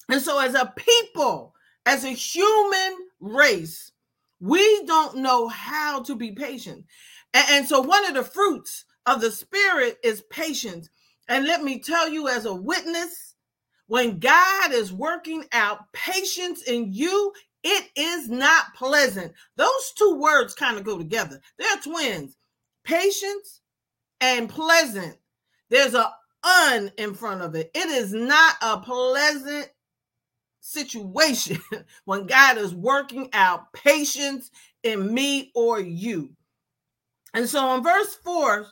And 0.09 0.21
so, 0.21 0.39
as 0.39 0.55
a 0.55 0.73
people, 0.75 1.55
as 1.85 2.03
a 2.03 2.09
human 2.09 2.97
race, 3.21 3.93
we 4.41 4.85
don't 4.85 5.17
know 5.17 5.47
how 5.47 6.01
to 6.03 6.15
be 6.15 6.33
patient. 6.33 6.83
And, 7.33 7.45
and 7.49 7.67
so, 7.67 7.79
one 7.79 8.05
of 8.05 8.13
the 8.13 8.25
fruits 8.25 8.83
of 9.05 9.21
the 9.21 9.31
Spirit 9.31 9.99
is 10.03 10.23
patience. 10.29 10.89
And 11.29 11.45
let 11.45 11.63
me 11.63 11.79
tell 11.79 12.09
you, 12.09 12.27
as 12.27 12.45
a 12.45 12.53
witness, 12.53 13.30
when 13.91 14.19
God 14.19 14.71
is 14.71 14.93
working 14.93 15.43
out 15.51 15.91
patience 15.91 16.61
in 16.61 16.93
you, 16.93 17.33
it 17.61 17.89
is 17.97 18.29
not 18.29 18.73
pleasant. 18.73 19.33
Those 19.57 19.91
two 19.97 20.15
words 20.15 20.53
kind 20.53 20.77
of 20.77 20.85
go 20.85 20.97
together. 20.97 21.41
They're 21.59 21.75
twins. 21.83 22.37
Patience 22.85 23.59
and 24.21 24.47
pleasant. 24.47 25.17
There's 25.69 25.93
a 25.93 26.09
un 26.41 26.89
in 26.97 27.13
front 27.13 27.41
of 27.41 27.53
it. 27.55 27.69
It 27.75 27.89
is 27.89 28.13
not 28.13 28.55
a 28.61 28.77
pleasant 28.77 29.67
situation 30.61 31.59
when 32.05 32.27
God 32.27 32.57
is 32.57 32.73
working 32.73 33.27
out 33.33 33.73
patience 33.73 34.51
in 34.83 35.13
me 35.13 35.51
or 35.53 35.81
you. 35.81 36.29
And 37.33 37.49
so 37.49 37.75
in 37.75 37.83
verse 37.83 38.15
4, 38.23 38.67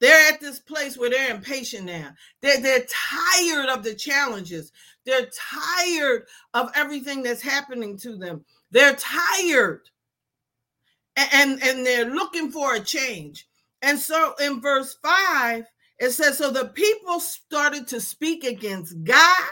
they're 0.00 0.32
at 0.32 0.40
this 0.40 0.58
place 0.58 0.96
where 0.96 1.10
they're 1.10 1.34
impatient 1.34 1.84
now. 1.84 2.12
They're, 2.40 2.60
they're 2.60 2.86
tired 2.88 3.68
of 3.68 3.84
the 3.84 3.94
challenges. 3.94 4.72
They're 5.04 5.28
tired 5.34 6.24
of 6.54 6.70
everything 6.74 7.22
that's 7.22 7.42
happening 7.42 7.98
to 7.98 8.16
them. 8.16 8.44
They're 8.70 8.96
tired. 8.96 9.82
And, 11.16 11.28
and, 11.32 11.62
and 11.62 11.86
they're 11.86 12.06
looking 12.06 12.50
for 12.50 12.74
a 12.74 12.80
change. 12.80 13.46
And 13.82 13.98
so 13.98 14.34
in 14.42 14.60
verse 14.60 14.96
5, 15.02 15.64
it 15.98 16.10
says, 16.10 16.38
So 16.38 16.50
the 16.50 16.68
people 16.68 17.20
started 17.20 17.86
to 17.88 18.00
speak 18.00 18.44
against 18.44 19.04
God 19.04 19.48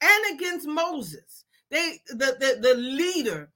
and 0.00 0.34
against 0.34 0.66
Moses. 0.66 1.44
They 1.70 2.00
the, 2.08 2.36
the, 2.38 2.58
the 2.60 2.74
leader. 2.74 3.50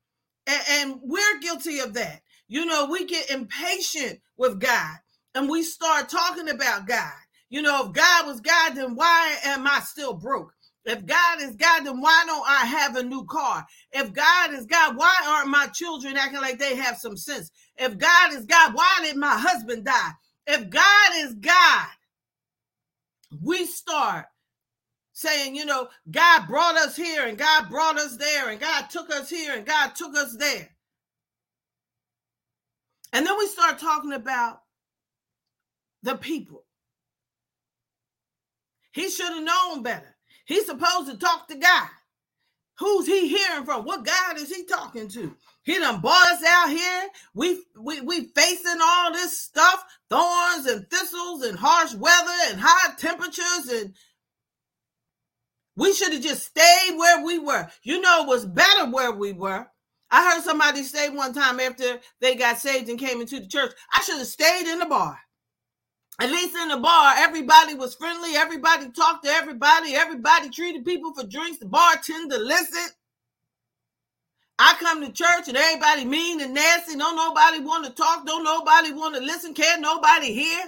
And, 0.46 0.62
and 0.70 1.00
we're 1.02 1.38
guilty 1.40 1.78
of 1.78 1.94
that. 1.94 2.22
You 2.48 2.66
know, 2.66 2.86
we 2.86 3.04
get 3.04 3.30
impatient 3.30 4.20
with 4.36 4.60
God 4.60 4.96
and 5.36 5.50
we 5.50 5.62
start 5.62 6.08
talking 6.08 6.48
about 6.48 6.88
God. 6.88 7.12
You 7.50 7.60
know, 7.60 7.86
if 7.86 7.92
God 7.92 8.26
was 8.26 8.40
God, 8.40 8.70
then 8.74 8.96
why 8.96 9.36
am 9.44 9.66
I 9.66 9.80
still 9.80 10.14
broke? 10.14 10.50
If 10.86 11.04
God 11.04 11.42
is 11.42 11.54
God, 11.56 11.84
then 11.84 12.00
why 12.00 12.24
don't 12.26 12.48
I 12.48 12.64
have 12.64 12.96
a 12.96 13.02
new 13.02 13.22
car? 13.26 13.66
If 13.92 14.14
God 14.14 14.54
is 14.54 14.64
God, 14.64 14.96
why 14.96 15.14
aren't 15.26 15.50
my 15.50 15.66
children 15.74 16.16
acting 16.16 16.40
like 16.40 16.58
they 16.58 16.74
have 16.76 16.96
some 16.96 17.18
sense? 17.18 17.50
If 17.76 17.98
God 17.98 18.32
is 18.32 18.46
God, 18.46 18.72
why 18.72 19.00
did 19.02 19.16
my 19.16 19.36
husband 19.36 19.84
die? 19.84 20.10
If 20.46 20.70
God 20.70 21.10
is 21.16 21.34
God, 21.34 21.88
we 23.42 23.66
start 23.66 24.24
saying, 25.12 25.54
you 25.54 25.66
know, 25.66 25.88
God 26.10 26.46
brought 26.48 26.76
us 26.76 26.96
here 26.96 27.26
and 27.26 27.36
God 27.36 27.68
brought 27.68 27.98
us 27.98 28.16
there 28.16 28.48
and 28.48 28.58
God 28.58 28.88
took 28.88 29.10
us 29.10 29.28
here 29.28 29.54
and 29.54 29.66
God 29.66 29.94
took 29.94 30.16
us 30.16 30.34
there. 30.38 30.70
And 33.12 33.26
then 33.26 33.36
we 33.38 33.46
start 33.48 33.78
talking 33.78 34.14
about 34.14 34.60
the 36.06 36.16
people. 36.16 36.64
He 38.92 39.10
should 39.10 39.28
have 39.32 39.44
known 39.44 39.82
better. 39.82 40.16
He's 40.46 40.66
supposed 40.66 41.10
to 41.10 41.18
talk 41.18 41.48
to 41.48 41.56
God. 41.56 41.88
Who's 42.78 43.06
he 43.06 43.28
hearing 43.28 43.64
from? 43.66 43.84
What 43.84 44.04
God 44.06 44.38
is 44.38 44.54
he 44.54 44.64
talking 44.66 45.08
to? 45.08 45.36
He 45.64 45.78
done 45.78 46.00
brought 46.00 46.26
us 46.28 46.42
out 46.46 46.70
here. 46.70 47.08
We 47.34 47.64
we 47.80 48.00
we 48.02 48.26
facing 48.34 48.80
all 48.82 49.12
this 49.12 49.38
stuff, 49.40 49.84
thorns 50.10 50.66
and 50.66 50.88
thistles 50.90 51.44
and 51.44 51.58
harsh 51.58 51.94
weather 51.94 52.32
and 52.50 52.60
high 52.60 52.94
temperatures 52.98 53.68
and 53.72 53.94
we 55.76 55.94
should 55.94 56.12
have 56.12 56.22
just 56.22 56.46
stayed 56.46 56.96
where 56.98 57.24
we 57.24 57.38
were. 57.38 57.68
You 57.82 58.00
know, 58.00 58.22
it 58.24 58.28
was 58.28 58.46
better 58.46 58.90
where 58.90 59.12
we 59.12 59.32
were. 59.32 59.66
I 60.10 60.32
heard 60.34 60.44
somebody 60.44 60.82
say 60.84 61.08
one 61.10 61.34
time 61.34 61.60
after 61.60 62.00
they 62.20 62.36
got 62.36 62.58
saved 62.58 62.88
and 62.90 62.98
came 62.98 63.20
into 63.22 63.40
the 63.40 63.48
church, 63.48 63.72
I 63.94 64.02
should 64.02 64.18
have 64.18 64.26
stayed 64.26 64.70
in 64.70 64.80
the 64.80 64.86
bar 64.86 65.18
at 66.18 66.30
least 66.30 66.56
in 66.56 66.68
the 66.68 66.78
bar, 66.78 67.14
everybody 67.18 67.74
was 67.74 67.94
friendly. 67.94 68.36
Everybody 68.36 68.90
talked 68.90 69.24
to 69.24 69.30
everybody. 69.30 69.94
Everybody 69.94 70.48
treated 70.48 70.84
people 70.84 71.12
for 71.14 71.26
drinks. 71.26 71.58
The 71.58 71.66
bartender 71.66 72.38
listened. 72.38 72.92
I 74.58 74.74
come 74.80 75.02
to 75.04 75.12
church 75.12 75.48
and 75.48 75.56
everybody 75.56 76.06
mean 76.06 76.40
and 76.40 76.54
nasty. 76.54 76.96
Don't 76.96 77.16
nobody 77.16 77.60
want 77.60 77.84
to 77.84 77.92
talk. 77.92 78.26
Don't 78.26 78.44
nobody 78.44 78.92
want 78.92 79.14
to 79.14 79.20
listen. 79.20 79.52
Can't 79.52 79.82
nobody 79.82 80.32
hear. 80.32 80.64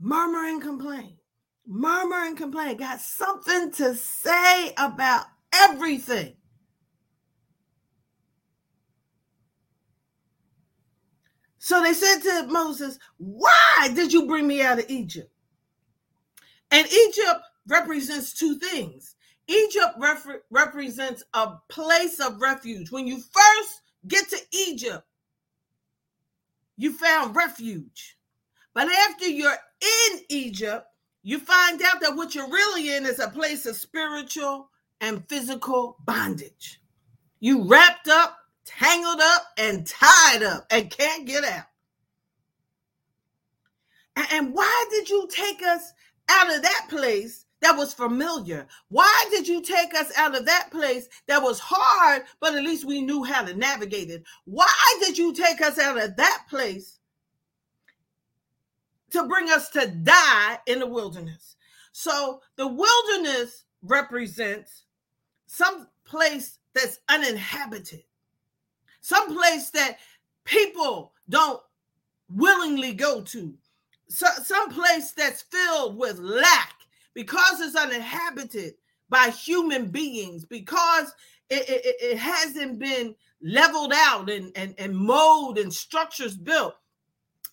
Murmur 0.00 0.46
and 0.46 0.62
complain. 0.62 1.18
Murmur 1.66 2.24
and 2.24 2.36
complain. 2.36 2.78
Got 2.78 3.00
something 3.00 3.72
to 3.72 3.94
say 3.94 4.72
about 4.78 5.26
everything. 5.52 6.36
So 11.64 11.82
they 11.82 11.94
said 11.94 12.18
to 12.18 12.46
Moses, 12.48 12.98
Why 13.16 13.88
did 13.94 14.12
you 14.12 14.26
bring 14.26 14.46
me 14.46 14.60
out 14.60 14.80
of 14.80 14.84
Egypt? 14.90 15.32
And 16.70 16.86
Egypt 16.86 17.40
represents 17.66 18.34
two 18.34 18.58
things. 18.58 19.16
Egypt 19.48 19.94
refer- 19.98 20.42
represents 20.50 21.24
a 21.32 21.52
place 21.70 22.20
of 22.20 22.38
refuge. 22.42 22.90
When 22.90 23.06
you 23.06 23.16
first 23.16 23.80
get 24.08 24.28
to 24.28 24.36
Egypt, 24.52 25.06
you 26.76 26.92
found 26.92 27.34
refuge. 27.34 28.18
But 28.74 28.90
after 29.08 29.26
you're 29.26 29.56
in 30.10 30.20
Egypt, 30.28 30.84
you 31.22 31.38
find 31.38 31.80
out 31.80 32.02
that 32.02 32.14
what 32.14 32.34
you're 32.34 32.46
really 32.46 32.94
in 32.94 33.06
is 33.06 33.20
a 33.20 33.30
place 33.30 33.64
of 33.64 33.76
spiritual 33.76 34.68
and 35.00 35.26
physical 35.30 35.96
bondage. 36.04 36.82
You 37.40 37.66
wrapped 37.66 38.08
up, 38.08 38.36
tangled 38.64 39.20
up, 39.20 39.42
and 39.58 39.86
tied 39.86 40.42
up 40.42 40.66
and 40.70 40.90
can't 40.90 41.26
get 41.26 41.44
out. 41.44 41.66
And 44.32 44.54
why 44.54 44.86
did 44.90 45.08
you 45.08 45.28
take 45.30 45.62
us 45.62 45.92
out 46.28 46.54
of 46.54 46.62
that 46.62 46.86
place 46.88 47.46
that 47.60 47.76
was 47.76 47.92
familiar? 47.94 48.66
Why 48.88 49.26
did 49.30 49.48
you 49.48 49.62
take 49.62 49.94
us 49.94 50.12
out 50.16 50.36
of 50.36 50.46
that 50.46 50.68
place 50.70 51.08
that 51.26 51.42
was 51.42 51.58
hard, 51.60 52.22
but 52.40 52.54
at 52.54 52.62
least 52.62 52.84
we 52.84 53.00
knew 53.00 53.24
how 53.24 53.42
to 53.42 53.54
navigate 53.54 54.10
it? 54.10 54.22
Why 54.44 54.98
did 55.00 55.18
you 55.18 55.32
take 55.32 55.60
us 55.60 55.78
out 55.78 56.00
of 56.00 56.16
that 56.16 56.44
place 56.48 56.98
to 59.10 59.26
bring 59.26 59.50
us 59.50 59.70
to 59.70 59.86
die 59.88 60.58
in 60.66 60.78
the 60.78 60.86
wilderness? 60.86 61.56
So 61.92 62.40
the 62.56 62.68
wilderness 62.68 63.64
represents 63.82 64.84
some 65.46 65.88
place 66.04 66.58
that's 66.74 67.00
uninhabited, 67.08 68.02
some 69.04 69.36
place 69.36 69.68
that 69.68 69.98
people 70.44 71.12
don't 71.28 71.60
willingly 72.30 72.94
go 72.94 73.20
to, 73.20 73.52
so, 74.08 74.26
some 74.42 74.70
place 74.70 75.12
that's 75.12 75.42
filled 75.42 75.98
with 75.98 76.18
lack 76.18 76.72
because 77.12 77.60
it's 77.60 77.76
uninhabited 77.76 78.74
by 79.10 79.28
human 79.28 79.88
beings, 79.88 80.46
because 80.46 81.12
it, 81.50 81.68
it, 81.68 81.96
it 82.00 82.18
hasn't 82.18 82.78
been 82.78 83.14
leveled 83.42 83.92
out 83.94 84.30
and, 84.30 84.50
and, 84.56 84.74
and 84.78 84.96
mode 84.96 85.58
and 85.58 85.70
structures 85.70 86.34
built, 86.34 86.74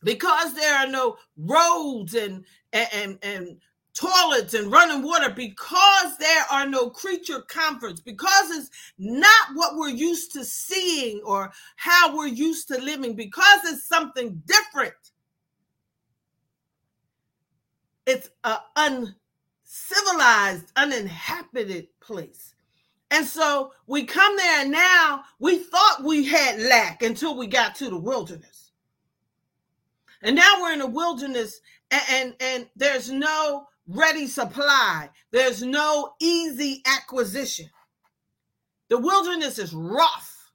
because 0.06 0.54
there 0.54 0.78
are 0.78 0.88
no 0.88 1.18
roads 1.36 2.14
and, 2.14 2.46
and, 2.72 3.20
and 3.24 3.58
toilets 3.94 4.54
and 4.54 4.72
running 4.72 5.04
water 5.04 5.30
because 5.30 6.18
there 6.18 6.44
are 6.52 6.68
no 6.68 6.90
creature 6.90 7.42
comforts 7.42 8.00
because 8.00 8.50
it's 8.52 8.70
not 8.98 9.50
what 9.54 9.76
we're 9.76 9.90
used 9.90 10.32
to 10.34 10.46
seeing 10.46 11.22
or 11.26 11.52
how 11.76 12.16
we're 12.16 12.28
used 12.28 12.68
to 12.70 12.80
living 12.80 13.16
because 13.16 13.60
it's 13.66 13.88
something 13.88 14.42
different. 14.46 14.94
It's 18.06 18.30
an 18.44 18.58
uncivilized 18.76 20.72
uninhabited 20.76 21.88
place. 22.00 22.56
And 23.12 23.26
so 23.26 23.74
we 23.88 24.06
come 24.06 24.38
there 24.38 24.62
and 24.62 24.72
now 24.72 25.24
we 25.40 25.60
thought 25.60 26.04
we 26.04 26.26
had 26.26 26.62
lack 26.62 27.04
until 27.04 27.38
we 27.38 27.46
got 27.46 27.76
to 27.76 27.90
the 27.90 27.98
wilderness. 27.98 28.72
And 30.24 30.36
now 30.36 30.62
we're 30.62 30.74
in 30.74 30.80
the 30.80 30.88
wilderness 30.88 31.60
and, 31.92 32.02
and, 32.10 32.36
and 32.40 32.70
there's 32.78 33.12
no 33.12 33.68
ready 33.88 34.28
supply. 34.28 35.10
There's 35.32 35.62
no 35.64 36.14
easy 36.20 36.82
acquisition. 36.86 37.70
The 38.90 38.98
wilderness 38.98 39.58
is 39.58 39.74
rough. 39.74 40.52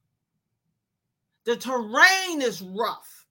The 1.45 1.57
terrain 1.57 2.43
is 2.43 2.61
rough. 2.61 3.27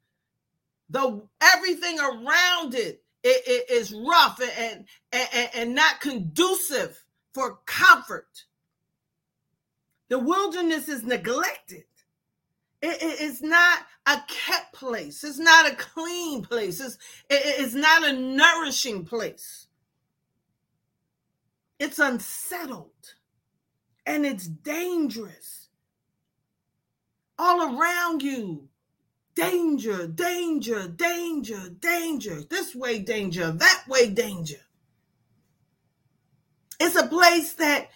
The 0.90 1.22
everything 1.42 2.00
around 2.00 2.76
it, 2.76 3.04
it, 3.24 3.44
it 3.48 3.72
is 3.72 3.94
rough 3.94 4.40
and, 4.60 4.86
and, 5.12 5.50
and 5.54 5.76
not 5.76 6.00
conducive 6.00 7.04
for 7.34 7.60
comfort. 7.66 8.46
The 10.10 10.20
wilderness 10.20 10.88
is 10.88 11.04
neglected. 11.04 11.84
It, 12.82 13.02
it, 13.02 13.22
it's 13.22 13.42
not 13.42 13.80
a 14.06 14.22
kept 14.28 14.74
place. 14.74 15.24
It's 15.24 15.40
not 15.40 15.72
a 15.72 15.76
clean 15.76 16.44
place. 16.44 16.80
It's, 16.80 16.96
it, 17.30 17.42
it's 17.60 17.74
not 17.74 18.08
a 18.08 18.14
nourishing 18.14 19.06
place. 19.06 19.65
It's 21.86 22.00
unsettled 22.00 23.14
and 24.08 24.26
it's 24.26 24.48
dangerous. 24.48 25.70
All 27.38 27.78
around 27.80 28.24
you, 28.24 28.70
danger, 29.36 30.08
danger, 30.08 30.88
danger, 30.88 31.70
danger. 31.80 32.42
This 32.50 32.74
way, 32.74 32.98
danger, 32.98 33.52
that 33.52 33.84
way, 33.88 34.10
danger. 34.10 34.66
It's 36.80 36.96
a 36.96 37.06
place 37.06 37.54
that 37.54 37.92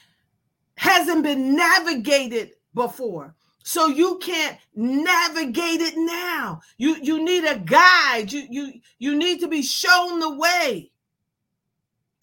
hasn't 0.76 1.24
been 1.24 1.56
navigated 1.56 2.52
before. 2.76 3.34
So 3.64 3.88
you 3.88 4.20
can't 4.20 4.60
navigate 4.76 5.82
it 5.82 5.96
now. 5.98 6.62
You 6.78 6.96
you 7.02 7.24
need 7.24 7.44
a 7.44 7.58
guide. 7.58 8.32
You 8.32 8.46
you 8.52 8.74
you 9.00 9.18
need 9.18 9.40
to 9.40 9.48
be 9.48 9.64
shown 9.64 10.20
the 10.20 10.36
way. 10.36 10.89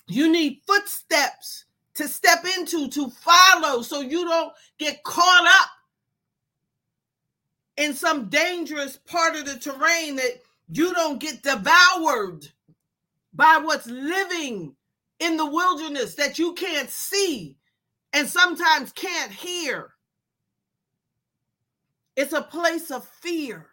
You 0.09 0.31
need 0.31 0.61
footsteps 0.67 1.65
to 1.95 2.09
step 2.09 2.45
into, 2.57 2.89
to 2.89 3.11
follow, 3.11 3.83
so 3.83 4.01
you 4.01 4.25
don't 4.25 4.53
get 4.79 5.03
caught 5.03 5.47
up 5.63 5.71
in 7.77 7.95
some 7.95 8.29
dangerous 8.29 8.97
part 8.97 9.37
of 9.37 9.47
the 9.47 9.59
terrain 9.59 10.17
that 10.17 10.41
you 10.69 10.93
don't 10.95 11.21
get 11.21 11.43
devoured 11.43 12.47
by 13.33 13.59
what's 13.63 13.87
living 13.87 14.75
in 15.21 15.37
the 15.37 15.47
wilderness 15.47 16.15
that 16.15 16.39
you 16.39 16.55
can't 16.55 16.91
see 16.91 17.57
and 18.13 18.29
sometimes 18.29 18.93
can't 18.93 19.33
hear. 19.33 19.93
It's 22.17 22.33
a 22.33 22.43
place 22.43 22.91
of 22.91 23.07
fear, 23.07 23.67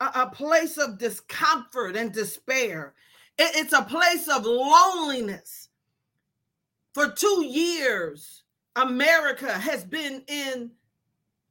a, 0.00 0.10
a 0.14 0.30
place 0.30 0.78
of 0.78 0.98
discomfort 0.98 1.96
and 1.96 2.12
despair. 2.12 2.94
It's 3.38 3.72
a 3.72 3.82
place 3.82 4.28
of 4.28 4.44
loneliness. 4.46 5.68
For 6.94 7.10
two 7.10 7.44
years, 7.44 8.44
America 8.74 9.52
has 9.52 9.84
been 9.84 10.22
in 10.26 10.70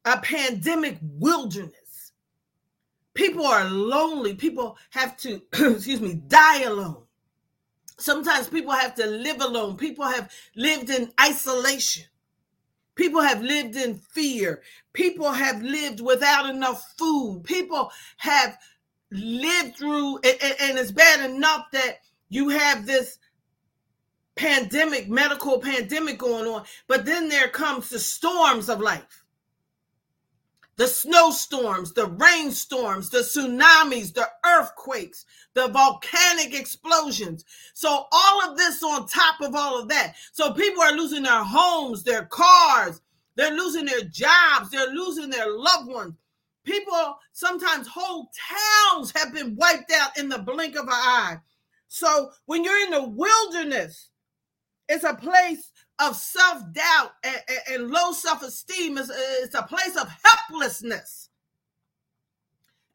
a 0.06 0.18
pandemic 0.18 0.98
wilderness. 1.02 2.14
People 3.14 3.46
are 3.46 3.66
lonely. 3.66 4.34
People 4.34 4.78
have 4.92 5.16
to, 5.18 5.42
excuse 5.54 6.02
me, 6.02 6.16
die 6.28 6.64
alone. 6.64 7.04
Sometimes 7.98 8.50
people 8.50 8.74
have 8.74 8.96
to 8.96 9.06
live 9.06 9.42
alone. 9.42 9.78
People 9.78 10.06
have 10.06 10.32
lived 10.56 10.90
in 10.90 11.12
isolation. 11.22 12.06
People 12.96 13.22
have 13.22 13.42
lived 13.42 13.76
in 13.76 13.96
fear. 13.96 14.62
People 14.94 15.32
have 15.32 15.62
lived 15.62 16.02
without 16.02 16.50
enough 16.50 16.94
food. 16.98 17.44
People 17.44 17.92
have 18.18 18.58
lived 19.18 19.78
through, 19.78 20.18
and, 20.18 20.56
and 20.62 20.78
it's 20.78 20.92
bad 20.92 21.30
enough 21.30 21.66
that 21.72 22.00
you 22.30 22.50
have 22.50 22.86
this 22.86 23.20
pandemic, 24.36 25.10
medical 25.10 25.60
pandemic 25.60 26.18
going 26.18 26.48
on, 26.48 26.64
but 26.88 27.06
then 27.06 27.30
there 27.30 27.48
comes 27.48 27.90
the 27.90 28.00
storms 28.00 28.70
of 28.70 28.82
life 28.82 29.24
the 30.78 30.88
snowstorms, 30.88 31.94
the 31.94 32.08
rainstorms, 32.08 33.10
the 33.10 33.20
tsunamis, 33.20 34.14
the 34.14 34.28
earthquakes, 34.46 35.26
the 35.54 35.68
volcanic 35.70 36.54
explosions. 36.54 37.46
So, 37.74 38.08
all 38.12 38.50
of 38.50 38.58
this 38.58 38.84
on 38.84 39.08
top 39.08 39.40
of 39.42 39.56
all 39.56 39.82
of 39.82 39.88
that. 39.90 40.16
So, 40.34 40.52
people 40.52 40.84
are 40.84 40.92
losing 40.92 41.24
their 41.24 41.44
homes, 41.44 42.04
their 42.04 42.26
cars, 42.26 43.02
they're 43.36 43.56
losing 43.56 43.86
their 43.86 44.04
jobs, 44.04 44.70
they're 44.72 44.92
losing 44.92 45.30
their 45.30 45.50
loved 45.50 45.88
ones. 45.88 46.14
People, 46.66 47.18
sometimes 47.32 47.88
whole 47.88 48.32
towns 48.92 49.14
have 49.16 49.34
been 49.34 49.56
wiped 49.56 49.92
out 49.92 50.18
in 50.18 50.30
the 50.30 50.40
blink 50.40 50.76
of 50.76 50.86
an 50.86 50.94
eye. 50.94 51.38
So 51.88 52.32
when 52.46 52.64
you're 52.64 52.84
in 52.86 52.92
the 52.92 53.08
wilderness, 53.08 54.10
it's 54.90 55.04
a 55.04 55.14
place 55.14 55.72
of 56.00 56.16
self 56.16 56.62
doubt 56.74 57.12
and, 57.24 57.42
and, 57.48 57.82
and, 57.82 57.92
low 57.92 58.12
self 58.12 58.44
esteem. 58.44 58.98
It's, 58.98 59.12
it's 59.14 59.56
a 59.56 59.64
place 59.64 59.96
of 59.96 60.10
helplessness. 60.24 61.30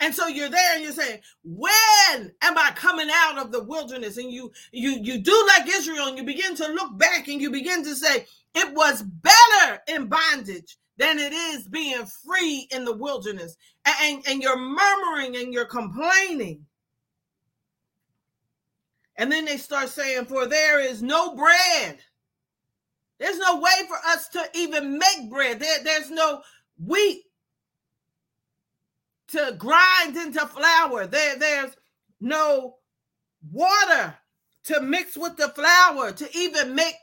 And 0.01 0.15
so 0.15 0.27
you're 0.29 0.49
there 0.49 0.75
and 0.75 0.83
you're 0.83 0.93
saying, 0.93 1.21
when 1.45 2.33
am 2.43 2.59
I 2.59 2.73
coming 2.75 3.09
out 3.13 3.39
of 3.39 3.53
the 3.53 3.63
wilderness? 3.63 4.17
And 4.17 4.33
you 4.33 4.51
you 4.73 4.99
you 5.01 5.19
do 5.19 5.49
like 5.49 5.69
Israel 5.69 6.09
and 6.09 6.19
you 6.19 6.25
begin 6.25 6.55
to 6.57 6.69
look 6.69 6.99
back 6.99 7.29
and 7.29 7.41
you 7.41 7.51
begin 7.51 7.85
to 7.85 7.95
say, 7.95 8.27
it 8.55 8.75
was 8.75 9.03
better 9.03 9.81
in 9.89 10.09
bondage 10.09 10.77
than 11.01 11.19
it 11.19 11.33
is 11.33 11.67
being 11.67 12.05
free 12.05 12.69
in 12.71 12.85
the 12.85 12.95
wilderness. 12.95 13.57
And, 14.03 14.23
and 14.29 14.43
you're 14.43 14.59
murmuring 14.59 15.35
and 15.35 15.53
you're 15.53 15.65
complaining. 15.65 16.67
And 19.17 19.33
then 19.33 19.47
they 19.47 19.57
start 19.57 19.89
saying, 19.89 20.27
For 20.27 20.47
there 20.47 20.79
is 20.79 21.03
no 21.03 21.35
bread. 21.35 22.01
There's 23.19 23.39
no 23.39 23.61
way 23.61 23.73
for 23.89 23.97
us 24.09 24.29
to 24.29 24.45
even 24.55 24.99
make 24.99 25.31
bread. 25.31 25.59
There, 25.59 25.83
there's 25.83 26.11
no 26.11 26.43
wheat 26.79 27.23
to 29.29 29.55
grind 29.57 30.19
into 30.19 30.47
flour. 30.47 31.07
There, 31.07 31.39
there's 31.39 31.73
no 32.21 32.77
water 33.51 34.17
to 34.65 34.83
mix 34.83 35.17
with 35.17 35.39
the 35.39 35.49
flour 35.49 36.13
to 36.13 36.29
even 36.37 36.75
make 36.75 36.97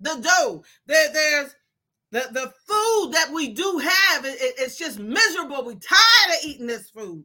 the 0.00 0.16
dough. 0.16 0.64
There, 0.86 1.12
there's 1.12 1.54
the, 2.16 2.28
the 2.32 2.52
food 2.66 3.12
that 3.12 3.30
we 3.30 3.52
do 3.52 3.78
have, 3.78 4.24
it, 4.24 4.38
it's 4.40 4.78
just 4.78 4.98
miserable. 4.98 5.62
We're 5.62 5.74
tired 5.74 6.38
of 6.38 6.44
eating 6.44 6.66
this 6.66 6.88
food. 6.88 7.22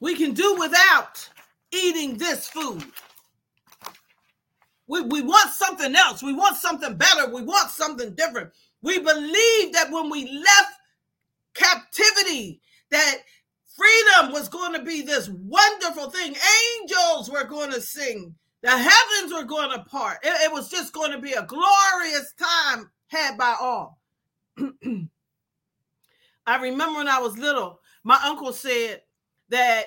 We 0.00 0.14
can 0.16 0.34
do 0.34 0.56
without 0.58 1.26
eating 1.72 2.18
this 2.18 2.46
food. 2.46 2.84
We, 4.86 5.00
we 5.00 5.22
want 5.22 5.50
something 5.54 5.96
else. 5.96 6.22
We 6.22 6.34
want 6.34 6.58
something 6.58 6.96
better. 6.96 7.32
We 7.32 7.42
want 7.42 7.70
something 7.70 8.14
different. 8.14 8.50
We 8.82 8.98
believe 8.98 9.72
that 9.72 9.90
when 9.90 10.10
we 10.10 10.30
left 10.30 10.72
captivity, 11.54 12.60
that 12.90 13.16
freedom 13.74 14.32
was 14.32 14.50
going 14.50 14.74
to 14.74 14.82
be 14.82 15.00
this 15.00 15.30
wonderful 15.30 16.10
thing. 16.10 16.36
Angels 16.82 17.30
were 17.30 17.44
going 17.44 17.72
to 17.72 17.80
sing. 17.80 18.34
The 18.66 18.76
heavens 18.76 19.32
were 19.32 19.44
going 19.44 19.70
to 19.70 19.84
part. 19.84 20.18
It, 20.24 20.34
it 20.42 20.52
was 20.52 20.68
just 20.68 20.92
going 20.92 21.12
to 21.12 21.18
be 21.18 21.34
a 21.34 21.46
glorious 21.46 22.34
time 22.36 22.90
had 23.06 23.38
by 23.38 23.54
all. 23.60 24.00
I 24.58 26.56
remember 26.60 26.98
when 26.98 27.06
I 27.06 27.20
was 27.20 27.38
little, 27.38 27.78
my 28.02 28.18
uncle 28.24 28.52
said 28.52 29.02
that 29.50 29.84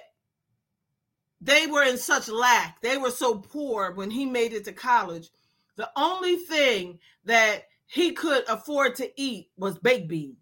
they 1.41 1.67
were 1.67 1.83
in 1.83 1.97
such 1.97 2.29
lack. 2.29 2.79
They 2.79 2.95
were 2.95 3.11
so 3.11 3.39
poor 3.39 3.91
when 3.95 4.09
he 4.09 4.25
made 4.25 4.53
it 4.53 4.63
to 4.63 4.71
college. 4.71 5.27
The 5.75 5.89
only 5.97 6.37
thing 6.37 6.99
that 7.25 7.63
he 7.85 8.13
could 8.13 8.47
afford 8.47 8.95
to 8.95 9.21
eat 9.21 9.49
was 9.57 9.77
baked 9.77 10.07
beans. 10.07 10.37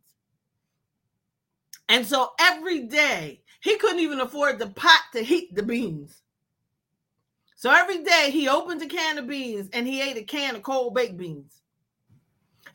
And 1.89 2.05
so 2.05 2.33
every 2.39 2.81
day, 2.83 3.41
he 3.61 3.77
couldn't 3.77 4.01
even 4.01 4.19
afford 4.19 4.59
the 4.59 4.67
pot 4.67 5.01
to 5.13 5.23
heat 5.23 5.55
the 5.55 5.63
beans. 5.63 6.21
So 7.57 7.71
every 7.71 8.03
day 8.03 8.29
he 8.31 8.47
opened 8.47 8.83
a 8.83 8.85
can 8.85 9.17
of 9.17 9.27
beans 9.27 9.67
and 9.73 9.87
he 9.87 9.99
ate 9.99 10.15
a 10.15 10.23
can 10.23 10.55
of 10.55 10.61
cold 10.61 10.93
baked 10.93 11.17
beans. 11.17 11.59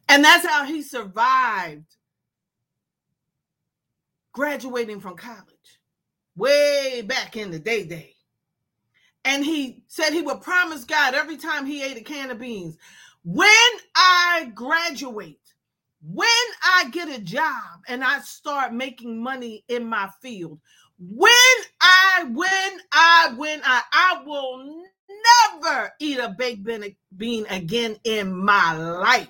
And 0.09 0.25
that's 0.25 0.45
how 0.45 0.65
he 0.65 0.83
survived 0.83 1.87
graduating 4.33 4.99
from 4.99 5.17
college 5.17 5.47
way 6.35 7.05
back 7.07 7.37
in 7.37 7.53
the 7.53 7.61
day 7.61 7.85
day. 7.85 8.15
And 9.25 9.45
he 9.45 9.85
said 9.87 10.11
he 10.11 10.23
would 10.23 10.41
promise 10.41 10.83
God 10.83 11.15
every 11.15 11.37
time 11.37 11.65
he 11.65 11.85
ate 11.85 11.97
a 11.97 12.03
can 12.03 12.33
of 12.33 12.41
beans, 12.41 12.77
when 13.23 13.49
I 13.95 14.51
graduate, 14.53 15.39
when 16.03 16.27
I 16.65 16.89
get 16.91 17.09
a 17.09 17.23
job 17.23 17.83
and 17.87 18.03
I 18.03 18.19
start 18.19 18.75
making 18.75 19.23
money 19.23 19.65
in 19.69 19.87
my 19.87 20.11
field, 20.21 20.59
when 21.11 21.31
I, 21.81 22.27
when 22.33 22.81
I, 22.93 23.35
when 23.37 23.61
I, 23.65 23.83
I 23.93 24.23
will 24.25 24.83
never 25.63 25.93
eat 25.99 26.19
a 26.19 26.35
baked 26.37 26.67
bean 27.17 27.47
again 27.51 27.97
in 28.05 28.37
my 28.37 28.77
life. 28.77 29.29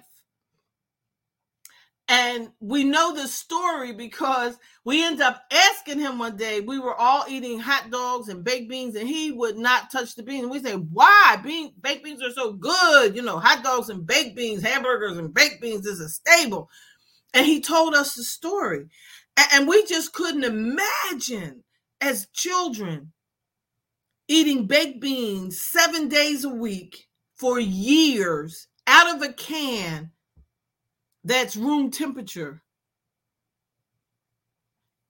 And 2.09 2.51
we 2.61 2.85
know 2.85 3.15
the 3.15 3.27
story 3.27 3.93
because 3.93 4.59
we 4.85 5.03
end 5.03 5.23
up 5.23 5.45
asking 5.51 6.01
him 6.01 6.19
one 6.19 6.37
day. 6.37 6.61
We 6.61 6.79
were 6.79 6.95
all 6.95 7.25
eating 7.27 7.59
hot 7.59 7.91
dogs 7.91 8.29
and 8.29 8.45
baked 8.45 8.69
beans, 8.69 8.97
and 8.97 9.09
he 9.09 9.33
would 9.33 9.57
not 9.57 9.91
touch 9.91 10.15
the 10.15 10.23
beans. 10.23 10.49
We 10.49 10.61
say, 10.61 10.75
"Why? 10.75 11.39
Bean 11.43 11.73
baked 11.81 12.05
beans 12.05 12.23
are 12.23 12.33
so 12.33 12.53
good. 12.53 13.17
You 13.17 13.23
know, 13.23 13.39
hot 13.39 13.65
dogs 13.65 13.89
and 13.89 14.07
baked 14.07 14.37
beans, 14.37 14.63
hamburgers 14.63 15.17
and 15.17 15.33
baked 15.33 15.63
beans 15.63 15.87
is 15.87 16.01
a 16.01 16.09
staple." 16.09 16.69
And 17.33 17.47
he 17.47 17.61
told 17.61 17.95
us 17.95 18.15
the 18.15 18.25
story, 18.25 18.89
and 19.37 19.68
we 19.68 19.85
just 19.87 20.12
couldn't 20.12 20.45
imagine 20.45 21.64
as 22.01 22.29
children 22.33 23.12
eating 24.29 24.66
baked 24.66 25.01
beans 25.01 25.61
seven 25.61 26.09
days 26.09 26.45
a 26.45 26.49
week 26.49 27.07
for 27.37 27.59
years 27.59 28.68
out 28.87 29.14
of 29.14 29.23
a 29.23 29.33
can 29.33 30.11
that's 31.25 31.57
room 31.57 31.90
temperature. 31.90 32.62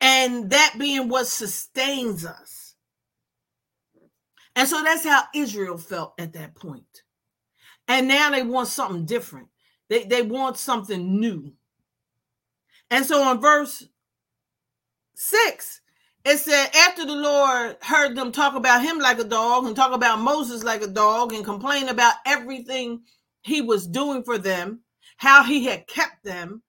And 0.00 0.50
that 0.50 0.74
being 0.78 1.08
what 1.08 1.26
sustains 1.28 2.24
us. 2.26 2.74
And 4.56 4.68
so 4.68 4.82
that's 4.82 5.04
how 5.04 5.22
Israel 5.34 5.78
felt 5.78 6.14
at 6.18 6.32
that 6.34 6.54
point. 6.54 7.02
And 7.88 8.08
now 8.08 8.30
they 8.30 8.42
want 8.42 8.68
something 8.68 9.06
different. 9.06 9.48
They, 9.88 10.04
they 10.04 10.22
want 10.22 10.56
something 10.56 11.20
new. 11.20 11.52
And 12.90 13.06
so 13.06 13.22
on 13.22 13.40
verse 13.40 13.86
six, 15.22 15.80
it 16.24 16.38
said, 16.38 16.68
after 16.74 17.04
the 17.04 17.14
Lord 17.14 17.76
heard 17.80 18.16
them 18.16 18.32
talk 18.32 18.54
about 18.54 18.82
him 18.82 18.98
like 18.98 19.18
a 19.18 19.24
dog 19.24 19.66
and 19.66 19.74
talk 19.74 19.92
about 19.92 20.20
Moses 20.20 20.62
like 20.62 20.82
a 20.82 20.88
dog 20.88 21.32
and 21.32 21.44
complain 21.44 21.88
about 21.88 22.14
everything 22.26 23.02
he 23.42 23.60
was 23.60 23.86
doing 23.86 24.22
for 24.22 24.38
them, 24.38 24.80
how 25.16 25.42
he 25.42 25.64
had 25.64 25.86
kept 25.86 26.24
them, 26.24 26.62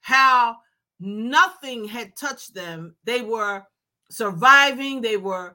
how 0.00 0.56
nothing 1.00 1.86
had 1.86 2.16
touched 2.16 2.54
them. 2.54 2.94
They 3.04 3.22
were 3.22 3.64
surviving, 4.10 5.00
they 5.00 5.16
were 5.16 5.54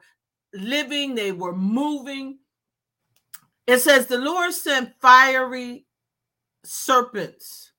living, 0.53 1.15
they 1.15 1.31
were 1.31 1.55
moving. 1.55 2.39
It 3.67 3.79
says, 3.79 4.07
The 4.07 4.17
Lord 4.17 4.53
sent 4.53 4.93
fiery 5.01 5.85
serpents. 6.65 7.71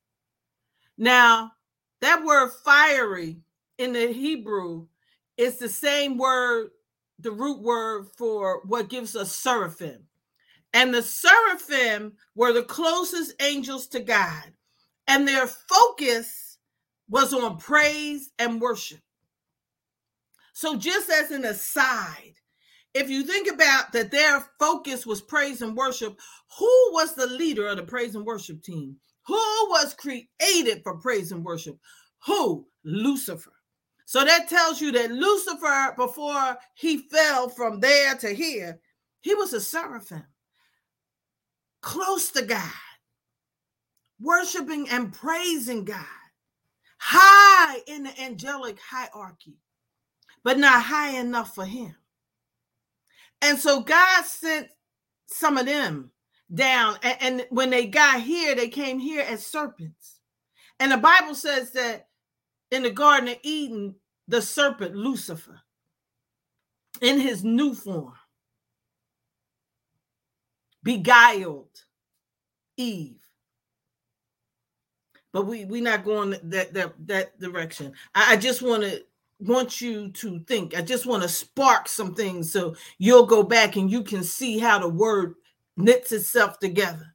Now, 0.96 1.52
that 2.00 2.24
word 2.24 2.50
fiery 2.64 3.38
in 3.82 3.92
the 3.92 4.12
Hebrew 4.12 4.86
is 5.36 5.58
the 5.58 5.68
same 5.68 6.16
word, 6.16 6.70
the 7.18 7.32
root 7.32 7.60
word 7.60 8.06
for 8.16 8.62
what 8.64 8.88
gives 8.88 9.16
us 9.16 9.32
seraphim. 9.32 10.04
And 10.72 10.94
the 10.94 11.02
seraphim 11.02 12.14
were 12.34 12.52
the 12.52 12.62
closest 12.62 13.34
angels 13.42 13.88
to 13.88 14.00
God, 14.00 14.54
and 15.06 15.26
their 15.28 15.46
focus 15.46 16.58
was 17.08 17.34
on 17.34 17.58
praise 17.58 18.30
and 18.38 18.60
worship. 18.60 19.00
So, 20.54 20.76
just 20.76 21.10
as 21.10 21.30
an 21.30 21.44
aside, 21.44 22.34
if 22.94 23.10
you 23.10 23.24
think 23.24 23.50
about 23.50 23.92
that, 23.92 24.10
their 24.10 24.46
focus 24.58 25.04
was 25.04 25.20
praise 25.20 25.60
and 25.60 25.76
worship, 25.76 26.18
who 26.58 26.90
was 26.92 27.14
the 27.14 27.26
leader 27.26 27.66
of 27.66 27.76
the 27.78 27.82
praise 27.82 28.14
and 28.14 28.24
worship 28.24 28.62
team? 28.62 28.96
Who 29.26 29.34
was 29.34 29.94
created 29.94 30.82
for 30.82 30.98
praise 30.98 31.32
and 31.32 31.44
worship? 31.44 31.78
Who? 32.26 32.66
Lucifer. 32.84 33.52
So 34.12 34.22
that 34.26 34.46
tells 34.46 34.78
you 34.78 34.92
that 34.92 35.10
Lucifer, 35.10 35.94
before 35.96 36.58
he 36.74 36.98
fell 36.98 37.48
from 37.48 37.80
there 37.80 38.14
to 38.16 38.28
here, 38.34 38.78
he 39.22 39.34
was 39.34 39.54
a 39.54 39.60
seraphim 39.60 40.24
close 41.80 42.30
to 42.32 42.42
God, 42.42 42.70
worshiping 44.20 44.86
and 44.90 45.14
praising 45.14 45.86
God, 45.86 46.04
high 46.98 47.78
in 47.86 48.02
the 48.02 48.20
angelic 48.20 48.78
hierarchy, 48.86 49.56
but 50.44 50.58
not 50.58 50.82
high 50.82 51.18
enough 51.18 51.54
for 51.54 51.64
him. 51.64 51.96
And 53.40 53.58
so 53.58 53.80
God 53.80 54.26
sent 54.26 54.68
some 55.24 55.56
of 55.56 55.64
them 55.64 56.10
down. 56.54 56.98
And, 57.02 57.16
and, 57.22 57.46
when 57.48 57.70
they 57.70 57.86
got 57.86 58.20
here, 58.20 58.54
they 58.54 58.68
came 58.68 58.98
here 58.98 59.24
as 59.26 59.46
serpents. 59.46 60.20
And 60.80 60.92
the 60.92 60.98
Bible 60.98 61.34
says 61.34 61.70
that 61.70 62.08
in 62.70 62.82
the 62.82 62.90
Garden 62.90 63.30
of 63.30 63.38
Eden, 63.42 63.94
the 64.28 64.42
serpent 64.42 64.94
Lucifer, 64.94 65.60
in 67.00 67.18
his 67.20 67.42
new 67.44 67.74
form, 67.74 68.14
beguiled 70.82 71.84
Eve. 72.76 73.18
But 75.32 75.46
we 75.46 75.64
we 75.64 75.80
not 75.80 76.04
going 76.04 76.36
that 76.42 76.74
that 76.74 76.94
that 77.06 77.40
direction. 77.40 77.94
I, 78.14 78.34
I 78.34 78.36
just 78.36 78.62
want 78.62 78.82
to 78.82 79.02
want 79.40 79.80
you 79.80 80.10
to 80.10 80.38
think. 80.40 80.76
I 80.76 80.82
just 80.82 81.06
want 81.06 81.22
to 81.22 81.28
spark 81.28 81.88
some 81.88 82.14
things 82.14 82.52
so 82.52 82.76
you'll 82.98 83.26
go 83.26 83.42
back 83.42 83.76
and 83.76 83.90
you 83.90 84.02
can 84.02 84.22
see 84.22 84.58
how 84.58 84.78
the 84.78 84.88
word 84.88 85.34
knits 85.76 86.12
itself 86.12 86.58
together. 86.58 87.14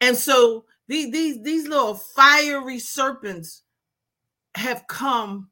And 0.00 0.16
so 0.16 0.64
these 0.86 1.10
these 1.10 1.42
these 1.42 1.68
little 1.68 1.94
fiery 1.94 2.78
serpents 2.78 3.62
have 4.54 4.86
come 4.86 5.50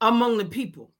among 0.00 0.38
the 0.38 0.44
people. 0.44 0.92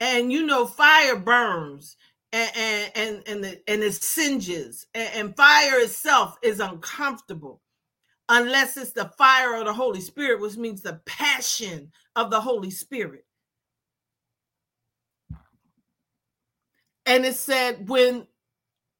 And 0.00 0.32
you 0.32 0.44
know, 0.46 0.66
fire 0.66 1.16
burns 1.16 1.96
and 2.32 2.50
and 2.56 2.92
and 2.94 3.22
and, 3.28 3.44
the, 3.44 3.70
and 3.70 3.82
it 3.82 3.94
singes 3.94 4.86
and, 4.94 5.08
and 5.14 5.36
fire 5.36 5.78
itself 5.80 6.36
is 6.42 6.60
uncomfortable 6.60 7.60
unless 8.28 8.76
it's 8.76 8.92
the 8.92 9.10
fire 9.18 9.54
of 9.54 9.66
the 9.66 9.72
holy 9.72 10.00
spirit 10.00 10.40
which 10.40 10.56
means 10.56 10.80
the 10.80 11.00
passion 11.04 11.92
of 12.16 12.30
the 12.30 12.40
holy 12.40 12.70
spirit 12.70 13.24
and 17.06 17.24
it 17.24 17.34
said 17.34 17.88
when 17.88 18.26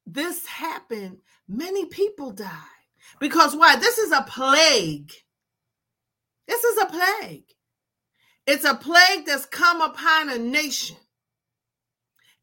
this 0.05 0.45
happened, 0.45 1.17
many 1.47 1.85
people 1.85 2.31
died. 2.31 2.49
Because 3.19 3.55
why? 3.55 3.75
This 3.75 3.97
is 3.97 4.11
a 4.11 4.23
plague. 4.27 5.11
This 6.47 6.63
is 6.63 6.77
a 6.77 6.85
plague. 6.85 7.45
It's 8.47 8.65
a 8.65 8.75
plague 8.75 9.25
that's 9.25 9.45
come 9.45 9.81
upon 9.81 10.29
a 10.29 10.37
nation 10.37 10.97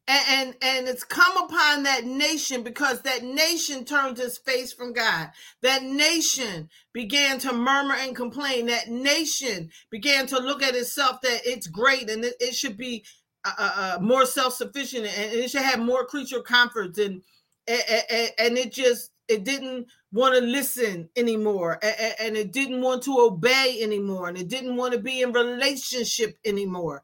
and, 0.09 0.25
and 0.29 0.55
and 0.63 0.89
it's 0.89 1.05
come 1.05 1.37
upon 1.37 1.85
that 1.85 2.05
nation 2.05 2.63
because 2.63 3.03
that 3.03 3.23
nation 3.23 3.85
turned 3.85 4.19
its 4.19 4.37
face 4.37 4.73
from 4.73 4.93
God. 4.93 5.31
That 5.63 5.85
nation 5.85 6.69
began 6.93 7.39
to 7.41 7.53
murmur 7.53 7.95
and 7.95 8.17
complain. 8.17 8.67
That 8.67 8.89
nation 8.89 9.71
began 9.91 10.27
to 10.27 10.39
look 10.39 10.63
at 10.63 10.75
itself 10.75 11.21
that 11.23 11.43
it's 11.45 11.69
great 11.69 12.11
and 12.11 12.25
it, 12.25 12.35
it 12.41 12.55
should 12.55 12.77
be 12.77 13.05
uh, 13.45 13.53
uh, 13.57 13.73
uh 13.77 13.99
more 14.01 14.27
self-sufficient 14.27 15.07
and 15.07 15.33
it 15.33 15.51
should 15.51 15.63
have 15.63 15.81
more 15.81 16.05
creature 16.05 16.43
comforts 16.43 16.99
and 16.99 17.23
and, 17.69 18.31
and 18.39 18.59
it 18.59 18.73
just 18.73 19.11
it 19.29 19.45
didn't 19.45 19.87
want 20.13 20.35
to 20.35 20.41
listen 20.41 21.09
anymore 21.17 21.79
and, 21.83 22.15
and 22.21 22.37
it 22.37 22.53
didn't 22.53 22.81
want 22.81 23.03
to 23.03 23.19
obey 23.19 23.79
anymore 23.81 24.29
and 24.29 24.37
it 24.37 24.49
didn't 24.49 24.77
want 24.77 24.93
to 24.93 24.99
be 24.99 25.23
in 25.23 25.33
relationship 25.33 26.37
anymore 26.45 27.03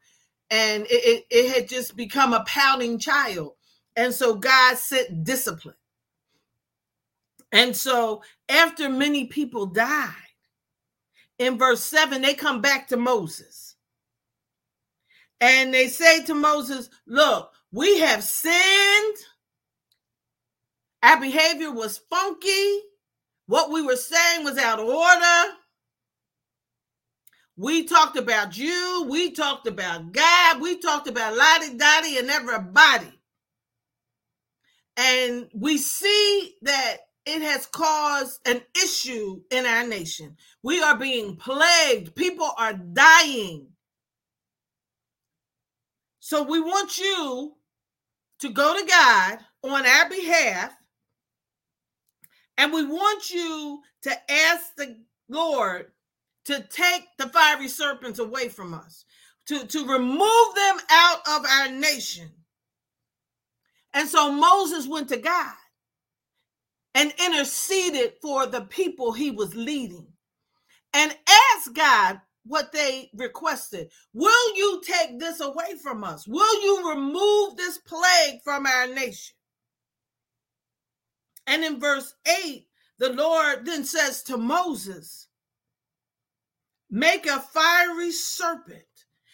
and 0.49 0.85
it, 0.89 0.89
it, 0.89 1.25
it 1.29 1.55
had 1.55 1.69
just 1.69 1.95
become 1.95 2.33
a 2.33 2.43
pouting 2.45 2.97
child. 2.97 3.53
And 3.95 4.13
so 4.13 4.35
God 4.35 4.77
sent 4.77 5.23
discipline. 5.23 5.75
And 7.51 7.75
so 7.75 8.21
after 8.47 8.89
many 8.89 9.25
people 9.25 9.65
died, 9.65 10.13
in 11.37 11.57
verse 11.57 11.83
7, 11.83 12.21
they 12.21 12.33
come 12.33 12.61
back 12.61 12.87
to 12.87 12.97
Moses. 12.97 13.75
And 15.41 15.73
they 15.73 15.87
say 15.87 16.23
to 16.25 16.33
Moses, 16.33 16.89
Look, 17.07 17.51
we 17.71 17.99
have 17.99 18.23
sinned. 18.23 19.17
Our 21.01 21.19
behavior 21.19 21.71
was 21.71 22.01
funky. 22.09 22.79
What 23.47 23.71
we 23.71 23.81
were 23.81 23.95
saying 23.95 24.43
was 24.43 24.57
out 24.57 24.79
of 24.79 24.87
order. 24.87 25.53
We 27.57 27.83
talked 27.83 28.17
about 28.17 28.57
you. 28.57 29.05
We 29.09 29.31
talked 29.31 29.67
about 29.67 30.11
God. 30.11 30.61
We 30.61 30.77
talked 30.79 31.07
about 31.07 31.35
Lottie 31.35 31.77
Dottie 31.77 32.17
and 32.17 32.29
everybody. 32.29 33.11
And 34.95 35.49
we 35.53 35.77
see 35.77 36.55
that 36.61 36.97
it 37.25 37.41
has 37.41 37.65
caused 37.65 38.47
an 38.47 38.61
issue 38.83 39.41
in 39.51 39.65
our 39.65 39.85
nation. 39.85 40.35
We 40.63 40.81
are 40.81 40.97
being 40.97 41.35
plagued. 41.35 42.15
People 42.15 42.49
are 42.57 42.73
dying. 42.73 43.67
So 46.19 46.43
we 46.43 46.59
want 46.59 46.97
you 46.97 47.53
to 48.39 48.49
go 48.49 48.79
to 48.79 48.85
God 48.85 49.39
on 49.63 49.85
our 49.85 50.09
behalf. 50.09 50.75
And 52.59 52.73
we 52.73 52.83
want 52.83 53.31
you 53.31 53.81
to 54.01 54.11
ask 54.29 54.75
the 54.75 54.97
Lord 55.29 55.85
to 56.43 56.61
take 56.69 57.05
the 57.17 57.29
fiery 57.29 57.69
serpents 57.69 58.19
away 58.19 58.49
from 58.49 58.73
us, 58.73 59.05
to, 59.45 59.65
to 59.65 59.87
remove 59.87 60.55
them 60.55 60.77
out 60.91 61.19
of 61.37 61.45
our 61.45 61.71
nation. 61.71 62.29
And 63.93 64.09
so 64.09 64.33
Moses 64.33 64.89
went 64.89 65.07
to 65.07 65.15
God 65.15 65.53
and 66.93 67.13
interceded 67.25 68.15
for 68.21 68.45
the 68.45 68.61
people 68.63 69.13
he 69.13 69.31
was 69.31 69.55
leading 69.55 70.07
and 70.93 71.15
asked 71.55 71.73
God 71.73 72.19
what 72.45 72.73
they 72.73 73.09
requested. 73.13 73.89
Will 74.11 74.57
you 74.57 74.81
take 74.85 75.17
this 75.17 75.39
away 75.39 75.77
from 75.81 76.03
us? 76.03 76.27
Will 76.27 76.61
you 76.61 76.89
remove 76.89 77.55
this 77.55 77.77
plague 77.77 78.41
from 78.43 78.65
our 78.65 78.87
nation? 78.87 79.33
And 81.49 81.63
in 81.63 81.79
verse 81.79 82.13
8, 82.45 82.67
the 82.99 83.11
Lord 83.11 83.65
then 83.65 83.83
says 83.83 84.21
to 84.23 84.37
Moses, 84.37 85.29
make 86.91 87.25
a 87.25 87.39
fiery 87.39 88.11
serpent. 88.11 88.83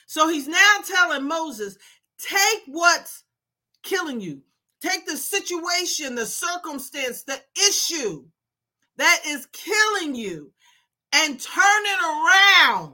So 0.07 0.29
he's 0.29 0.47
now 0.47 0.75
telling 0.87 1.27
Moses, 1.27 1.77
take 2.17 2.61
what's 2.67 3.25
killing 3.83 4.21
you, 4.21 4.41
take 4.81 5.05
the 5.05 5.17
situation, 5.17 6.15
the 6.15 6.25
circumstance, 6.25 7.23
the 7.23 7.41
issue 7.67 8.23
that 8.95 9.19
is 9.27 9.49
killing 9.51 10.15
you, 10.15 10.53
and 11.11 11.37
turn 11.37 11.83
it 11.83 11.99
around. 12.01 12.93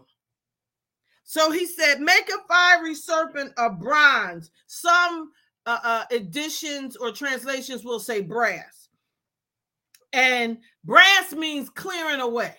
So 1.23 1.51
he 1.51 1.67
said, 1.67 2.01
make 2.01 2.27
a 2.27 2.47
fiery 2.47 2.95
serpent 2.95 3.53
of 3.57 3.79
bronze. 3.79 4.49
Some 4.65 5.31
uh, 5.67 5.79
uh, 5.84 6.03
editions 6.10 6.95
or 6.95 7.12
translations 7.12 7.86
will 7.86 7.99
say 7.99 8.21
brass. 8.21 8.80
And 10.13 10.58
brass 10.84 11.34
means 11.34 11.69
clearing 11.69 12.21
away. 12.21 12.56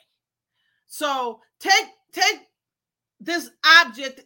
So 0.86 1.40
take 1.60 1.86
take 2.12 2.40
this 3.20 3.50
object 3.80 4.24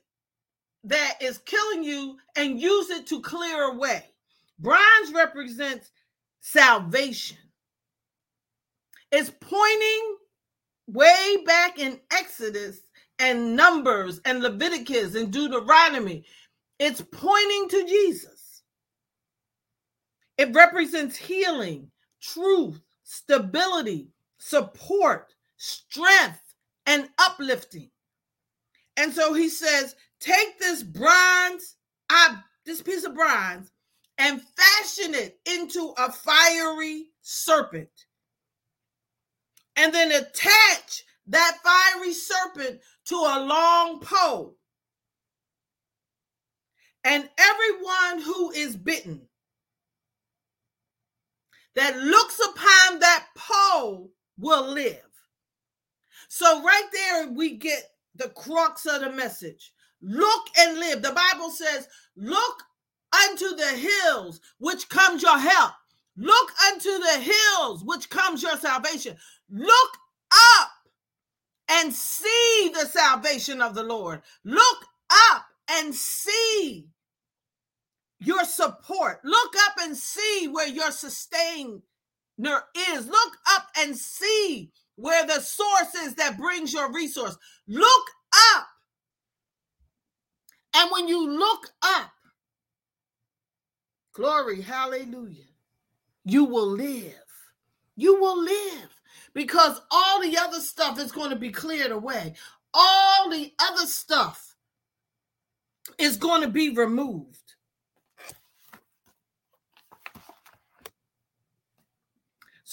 that 0.84 1.14
is 1.20 1.38
killing 1.38 1.82
you 1.82 2.16
and 2.36 2.60
use 2.60 2.90
it 2.90 3.06
to 3.08 3.20
clear 3.20 3.64
away. 3.64 4.04
Bronze 4.58 5.12
represents 5.12 5.90
salvation. 6.40 7.38
It's 9.12 9.30
pointing 9.40 10.16
way 10.86 11.38
back 11.44 11.78
in 11.78 12.00
Exodus 12.12 12.80
and 13.18 13.56
Numbers 13.56 14.20
and 14.24 14.42
Leviticus 14.42 15.14
and 15.14 15.32
Deuteronomy. 15.32 16.24
It's 16.78 17.02
pointing 17.12 17.68
to 17.70 17.86
Jesus. 17.86 18.62
It 20.38 20.54
represents 20.54 21.16
healing, 21.16 21.90
truth, 22.20 22.80
stability, 23.06 24.08
support, 24.36 25.32
strength, 25.56 26.54
and 26.86 27.08
uplifting. 27.18 27.88
And 28.96 29.12
so 29.12 29.32
he 29.32 29.48
says, 29.48 29.94
take 30.20 30.58
this 30.58 30.82
bronze, 30.82 31.76
uh, 32.10 32.36
this 32.64 32.82
piece 32.82 33.04
of 33.04 33.14
bronze, 33.14 33.70
and 34.18 34.42
fashion 34.42 35.14
it 35.14 35.38
into 35.46 35.94
a 35.98 36.10
fiery 36.10 37.06
serpent. 37.22 37.88
And 39.76 39.94
then 39.94 40.10
attach 40.10 41.04
that 41.28 41.58
fiery 41.62 42.12
serpent 42.12 42.80
to 43.06 43.14
a 43.14 43.44
long 43.46 44.00
pole. 44.00 44.56
And 47.04 47.28
everyone 47.38 48.22
who 48.24 48.50
is 48.50 48.76
bitten 48.76 49.20
that 51.76 51.96
looks 51.98 52.40
upon 52.40 52.98
that 52.98 53.26
pole 53.36 54.10
will 54.38 54.72
live. 54.72 55.02
So, 56.28 56.62
right 56.62 56.88
there, 56.92 57.28
we 57.28 57.56
get 57.56 57.82
the 58.16 58.30
crux 58.30 58.86
of 58.86 59.02
the 59.02 59.12
message. 59.12 59.72
Look 60.02 60.48
and 60.58 60.78
live. 60.78 61.02
The 61.02 61.12
Bible 61.12 61.50
says, 61.50 61.88
Look 62.16 62.62
unto 63.28 63.54
the 63.56 63.88
hills, 64.04 64.40
which 64.58 64.88
comes 64.88 65.22
your 65.22 65.38
help. 65.38 65.72
Look 66.16 66.50
unto 66.72 66.98
the 66.98 67.20
hills, 67.20 67.84
which 67.84 68.08
comes 68.08 68.42
your 68.42 68.56
salvation. 68.56 69.16
Look 69.50 69.98
up 70.32 70.70
and 71.68 71.92
see 71.92 72.72
the 72.72 72.86
salvation 72.86 73.60
of 73.60 73.74
the 73.74 73.82
Lord. 73.82 74.22
Look 74.44 74.86
up 75.32 75.44
and 75.70 75.94
see 75.94 76.88
your 78.20 78.44
support. 78.44 79.20
Look 79.24 79.54
up 79.66 79.74
and 79.80 79.96
see 79.96 80.48
where 80.50 80.68
your 80.68 80.90
sustainer 80.90 81.80
is. 82.38 83.06
Look 83.06 83.36
up 83.50 83.66
and 83.78 83.96
see 83.96 84.70
where 84.96 85.26
the 85.26 85.40
source 85.40 85.94
is 86.04 86.14
that 86.14 86.38
brings 86.38 86.72
your 86.72 86.92
resource. 86.92 87.36
Look 87.68 88.06
up. 88.54 88.66
And 90.74 90.90
when 90.90 91.08
you 91.08 91.28
look 91.28 91.70
up, 91.82 92.10
glory, 94.12 94.60
hallelujah, 94.60 95.44
you 96.24 96.44
will 96.44 96.68
live. 96.68 97.14
You 97.96 98.20
will 98.20 98.42
live 98.42 99.00
because 99.32 99.80
all 99.90 100.20
the 100.20 100.36
other 100.36 100.60
stuff 100.60 100.98
is 100.98 101.12
going 101.12 101.30
to 101.30 101.36
be 101.36 101.50
cleared 101.50 101.92
away. 101.92 102.34
All 102.74 103.30
the 103.30 103.52
other 103.58 103.86
stuff 103.86 104.54
is 105.98 106.18
going 106.18 106.42
to 106.42 106.48
be 106.48 106.70
removed. 106.70 107.45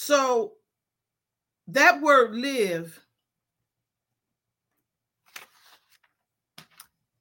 So 0.04 0.52
that 1.68 2.02
word 2.02 2.34
live 2.34 3.00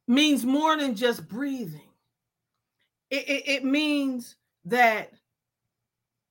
means 0.06 0.46
more 0.46 0.76
than 0.76 0.94
just 0.94 1.26
breathing. 1.30 1.88
It, 3.10 3.30
it, 3.30 3.44
it, 3.48 3.64
means 3.64 4.36
that 4.66 5.14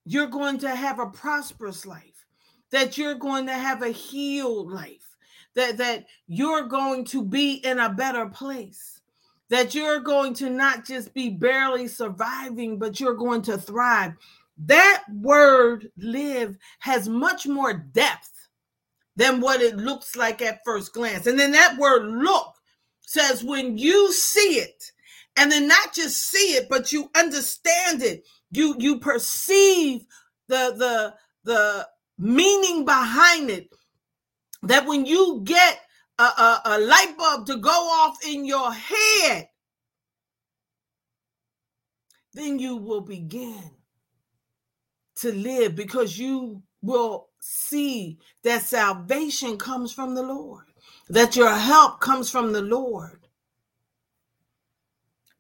you're 0.05 0.27
going 0.27 0.59
to 0.59 0.75
have 0.75 0.99
a 0.99 1.07
prosperous 1.07 1.87
life, 1.87 2.27
that 2.71 2.99
you're 2.99 3.15
going 3.15 3.47
to 3.47 3.55
have 3.55 3.81
a 3.81 3.89
healed 3.89 4.71
life, 4.71 5.17
that, 5.55 5.79
that 5.79 6.05
you're 6.27 6.67
going 6.67 7.07
to 7.07 7.25
be 7.25 7.55
in 7.65 7.79
a 7.79 7.89
better 7.89 8.27
place, 8.27 9.01
that 9.49 9.75
you're 9.75 10.01
going 10.01 10.35
to 10.35 10.51
not 10.51 10.85
just 10.85 11.15
be 11.15 11.31
barely 11.31 11.89
surviving, 11.89 12.79
but 12.79 13.01
you're 13.01 13.15
going 13.15 13.41
to 13.41 13.57
thrive. 13.57 14.13
That 14.67 15.05
word 15.13 15.89
live 15.97 16.57
has 16.81 17.09
much 17.09 17.47
more 17.47 17.73
depth 17.73 18.31
than 19.17 19.41
what 19.41 19.61
it 19.61 19.77
looks 19.77 20.17
like 20.17 20.41
at 20.41 20.61
first 20.65 20.93
glance. 20.93 21.27
And 21.27 21.39
then 21.39 21.53
that 21.53 21.77
word 21.79 22.05
look 22.07 22.55
says 23.01 23.45
when 23.45 23.77
you 23.77 24.13
see 24.13 24.59
it, 24.59 24.85
and 25.37 25.51
then 25.51 25.67
not 25.67 25.93
just 25.93 26.31
see 26.31 26.55
it, 26.55 26.69
but 26.69 26.93
you 26.93 27.11
understand 27.17 28.03
it, 28.03 28.25
you 28.51 28.77
you 28.79 28.99
perceive 28.99 30.05
the 30.49 30.75
the 30.77 31.15
the 31.45 31.89
meaning 32.19 32.85
behind 32.85 33.51
it. 33.51 33.69
That 34.63 34.87
when 34.87 35.07
you 35.07 35.41
get 35.45 35.81
a, 36.19 36.23
a, 36.23 36.63
a 36.65 36.79
light 36.79 37.15
bulb 37.19 37.47
to 37.47 37.57
go 37.57 37.71
off 37.71 38.19
in 38.25 38.45
your 38.45 38.73
head, 38.73 39.49
then 42.35 42.59
you 42.59 42.77
will 42.77 43.01
begin 43.01 43.73
to 45.23 45.33
live 45.33 45.75
because 45.75 46.19
you 46.19 46.63
will 46.83 47.29
see 47.41 48.19
that 48.45 48.63
salvation 48.63 49.57
comes 49.57 49.93
from 49.93 50.15
the 50.15 50.23
Lord, 50.23 50.67
that 51.09 51.37
your 51.37 51.55
help 51.55 52.01
comes 52.01 52.31
from 52.31 52.53
the 52.53 52.63
Lord, 52.63 53.27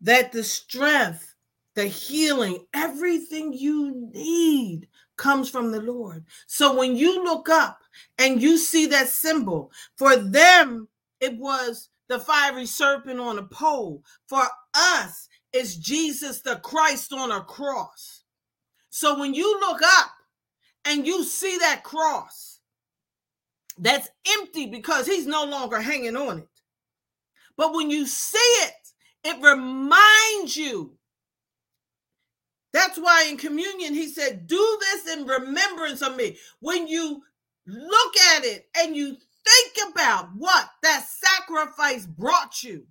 that 0.00 0.32
the 0.32 0.44
strength, 0.44 1.34
the 1.74 1.84
healing, 1.84 2.64
everything 2.74 3.52
you 3.52 4.10
need 4.12 4.88
comes 5.16 5.48
from 5.48 5.70
the 5.70 5.80
Lord. 5.80 6.24
So 6.46 6.76
when 6.76 6.96
you 6.96 7.22
look 7.24 7.48
up 7.48 7.78
and 8.18 8.40
you 8.40 8.58
see 8.58 8.86
that 8.86 9.08
symbol, 9.08 9.70
for 9.96 10.16
them, 10.16 10.88
it 11.20 11.36
was 11.38 11.88
the 12.08 12.18
fiery 12.18 12.66
serpent 12.66 13.20
on 13.20 13.38
a 13.38 13.44
pole. 13.44 14.02
For 14.26 14.44
us, 14.74 15.28
it's 15.52 15.76
Jesus 15.76 16.40
the 16.40 16.56
Christ 16.56 17.12
on 17.12 17.30
a 17.30 17.40
cross. 17.40 18.21
So 18.94 19.18
when 19.18 19.32
you 19.32 19.58
look 19.58 19.80
up 19.82 20.10
and 20.84 21.06
you 21.06 21.24
see 21.24 21.56
that 21.58 21.82
cross 21.82 22.60
that's 23.78 24.10
empty 24.38 24.66
because 24.66 25.06
he's 25.06 25.26
no 25.26 25.46
longer 25.46 25.80
hanging 25.80 26.14
on 26.14 26.40
it. 26.40 26.48
But 27.56 27.72
when 27.72 27.90
you 27.90 28.04
see 28.06 28.36
it, 28.38 28.74
it 29.24 29.42
reminds 29.42 30.58
you. 30.58 30.98
That's 32.74 32.98
why 32.98 33.28
in 33.30 33.38
communion 33.38 33.94
he 33.94 34.08
said, 34.08 34.46
Do 34.46 34.78
this 34.80 35.16
in 35.16 35.26
remembrance 35.26 36.02
of 36.02 36.14
me. 36.14 36.36
When 36.60 36.86
you 36.86 37.22
look 37.66 38.16
at 38.36 38.44
it 38.44 38.68
and 38.76 38.94
you 38.94 39.16
think 39.16 39.90
about 39.90 40.28
what 40.36 40.68
that 40.82 41.06
sacrifice 41.06 42.04
brought 42.04 42.62
you, 42.62 42.84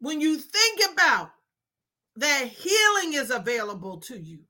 when 0.00 0.22
you 0.22 0.38
think 0.38 0.80
about 0.92 1.30
that 2.16 2.46
healing 2.46 3.14
is 3.14 3.30
available 3.30 3.98
to 3.98 4.18
you, 4.18 4.40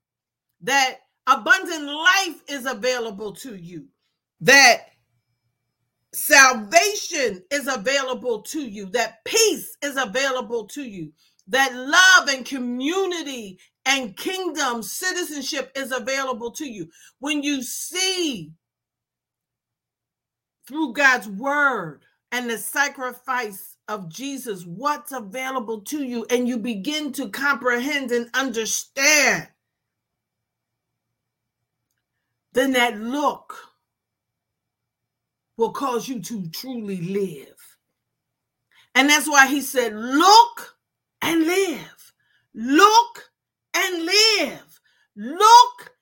that 0.63 0.99
abundant 1.27 1.85
life 1.85 2.43
is 2.49 2.67
available 2.67 3.33
to 3.33 3.57
you, 3.57 3.87
that 4.41 4.87
salvation 6.15 7.43
is 7.51 7.69
available 7.69 8.43
to 8.43 8.61
you, 8.61 8.87
that 8.87 9.25
peace 9.25 9.77
is 9.83 9.97
available 9.97 10.67
to 10.67 10.83
you, 10.83 11.13
that 11.49 11.75
love 11.75 12.29
and 12.29 12.47
community 12.47 13.59
and 13.85 14.17
kingdom 14.17 14.83
citizenship 14.83 15.71
is 15.77 15.93
available 15.93 16.51
to 16.51 16.67
you. 16.67 16.89
When 17.21 17.43
you 17.43 17.63
see 17.63 18.53
through 20.67 20.93
God's 20.95 21.29
word 21.29 22.03
and 22.33 22.51
the 22.51 22.59
sacrifice 22.59 23.76
of 23.89 24.09
Jesus 24.09 24.65
what's 24.65 25.13
available 25.13 25.81
to 25.83 26.03
you, 26.05 26.27
and 26.31 26.49
you 26.49 26.59
begin 26.59 27.13
to 27.13 27.29
comprehend 27.29 28.11
and 28.11 28.29
understand 28.35 29.49
then 32.57 32.73
that 32.73 32.99
look 32.99 33.55
will 35.59 35.73
cause 35.73 36.09
you 36.09 36.21
to 36.21 36.49
truly 36.49 37.03
live. 37.03 37.55
And 38.95 39.11
that's 39.11 39.29
why 39.29 39.47
he 39.47 39.61
said, 39.61 39.95
Look 39.95 40.75
and 41.21 41.47
live. 41.47 42.13
Look 42.55 43.31
and 43.75 44.07
live. 44.07 44.81
Look 45.17 45.93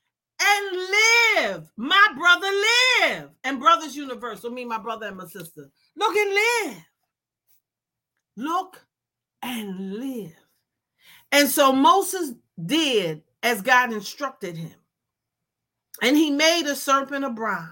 and 0.41 0.77
live. 0.77 1.73
My 1.77 2.07
brother, 2.17 2.47
live. 2.47 3.31
And 3.43 3.59
Brothers 3.59 3.97
Universal, 3.97 4.51
me, 4.51 4.65
my 4.65 4.79
brother, 4.79 5.07
and 5.07 5.17
my 5.17 5.27
sister. 5.27 5.69
Look 5.97 6.15
and 6.15 6.31
live. 6.31 6.85
Look 8.37 8.85
and 9.43 9.95
live. 9.95 10.35
And 11.33 11.49
so 11.49 11.73
Moses 11.73 12.33
did 12.65 13.23
as 13.43 13.63
God 13.63 13.93
instructed 13.93 14.57
him. 14.57 14.75
And 16.03 16.17
he 16.17 16.31
made 16.31 16.67
a 16.67 16.75
serpent 16.75 17.25
of 17.25 17.35
bronze 17.35 17.71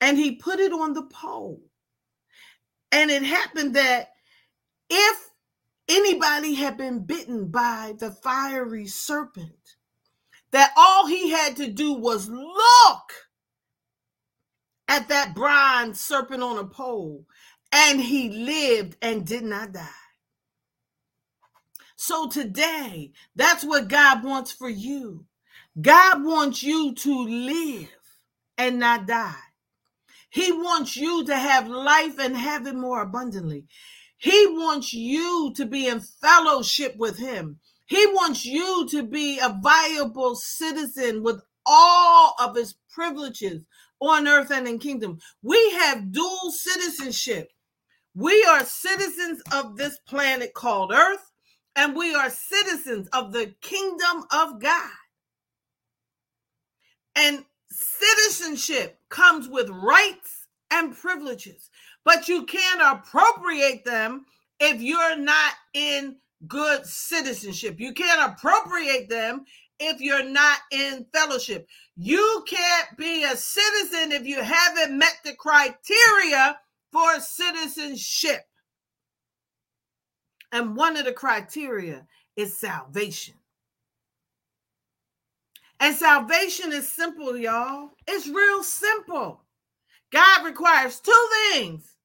and 0.00 0.18
he 0.18 0.36
put 0.36 0.58
it 0.58 0.72
on 0.72 0.92
the 0.92 1.04
pole. 1.04 1.60
And 2.92 3.10
it 3.10 3.22
happened 3.22 3.74
that 3.74 4.12
if 4.90 5.30
anybody 5.88 6.54
had 6.54 6.76
been 6.76 7.00
bitten 7.00 7.48
by 7.48 7.94
the 7.98 8.10
fiery 8.10 8.86
serpent, 8.86 9.76
that 10.52 10.72
all 10.76 11.06
he 11.06 11.30
had 11.30 11.56
to 11.56 11.70
do 11.70 11.92
was 11.92 12.28
look 12.28 13.12
at 14.88 15.08
that 15.08 15.34
bronze 15.34 16.00
serpent 16.00 16.42
on 16.42 16.58
a 16.58 16.64
pole 16.64 17.24
and 17.72 18.00
he 18.00 18.30
lived 18.30 18.96
and 19.02 19.26
did 19.26 19.42
not 19.44 19.72
die. 19.72 19.88
So 21.96 22.28
today, 22.28 23.12
that's 23.34 23.64
what 23.64 23.88
God 23.88 24.22
wants 24.22 24.52
for 24.52 24.68
you. 24.68 25.24
God 25.80 26.24
wants 26.24 26.62
you 26.62 26.94
to 26.94 27.24
live 27.24 27.88
and 28.58 28.78
not 28.78 29.06
die. 29.06 29.34
He 30.30 30.52
wants 30.52 30.96
you 30.96 31.24
to 31.24 31.36
have 31.36 31.68
life 31.68 32.18
and 32.18 32.36
have 32.36 32.66
it 32.66 32.74
more 32.74 33.02
abundantly. 33.02 33.64
He 34.18 34.46
wants 34.48 34.92
you 34.92 35.52
to 35.56 35.66
be 35.66 35.86
in 35.88 36.00
fellowship 36.00 36.96
with 36.96 37.18
Him. 37.18 37.58
He 37.86 38.06
wants 38.06 38.44
you 38.44 38.86
to 38.90 39.02
be 39.02 39.38
a 39.38 39.58
viable 39.62 40.34
citizen 40.34 41.22
with 41.22 41.42
all 41.64 42.34
of 42.38 42.56
His 42.56 42.74
privileges 42.90 43.62
on 44.00 44.28
earth 44.28 44.50
and 44.50 44.68
in 44.68 44.78
kingdom. 44.78 45.18
We 45.42 45.70
have 45.72 46.12
dual 46.12 46.50
citizenship. 46.50 47.52
We 48.14 48.44
are 48.44 48.64
citizens 48.64 49.42
of 49.52 49.76
this 49.76 49.98
planet 50.08 50.54
called 50.54 50.92
earth, 50.92 51.30
and 51.74 51.94
we 51.94 52.14
are 52.14 52.30
citizens 52.30 53.08
of 53.12 53.32
the 53.32 53.54
kingdom 53.60 54.24
of 54.32 54.60
God. 54.60 54.90
And 57.14 57.44
citizenship 57.70 58.98
comes 59.08 59.48
with 59.48 59.68
rights 59.70 60.46
and 60.70 60.96
privileges, 60.96 61.70
but 62.04 62.28
you 62.28 62.44
can't 62.44 62.80
appropriate 62.82 63.84
them 63.84 64.24
if 64.60 64.80
you're 64.80 65.16
not 65.16 65.52
in 65.74 66.16
good 66.46 66.86
citizenship. 66.86 67.76
You 67.78 67.92
can't 67.92 68.32
appropriate 68.32 69.08
them 69.08 69.44
if 69.78 70.00
you're 70.00 70.24
not 70.24 70.58
in 70.70 71.06
fellowship. 71.12 71.68
You 71.96 72.44
can't 72.48 72.96
be 72.96 73.24
a 73.24 73.36
citizen 73.36 74.12
if 74.12 74.26
you 74.26 74.42
haven't 74.42 74.96
met 74.96 75.16
the 75.24 75.34
criteria 75.34 76.58
for 76.92 77.20
citizenship. 77.20 78.42
And 80.52 80.76
one 80.76 80.96
of 80.96 81.04
the 81.04 81.12
criteria 81.12 82.06
is 82.36 82.58
salvation. 82.58 83.34
And 85.80 85.94
salvation 85.94 86.72
is 86.72 86.88
simple, 86.88 87.36
y'all. 87.36 87.90
It's 88.06 88.26
real 88.26 88.62
simple. 88.62 89.42
God 90.10 90.44
requires 90.44 91.00
two 91.00 91.28
things. 91.52 91.95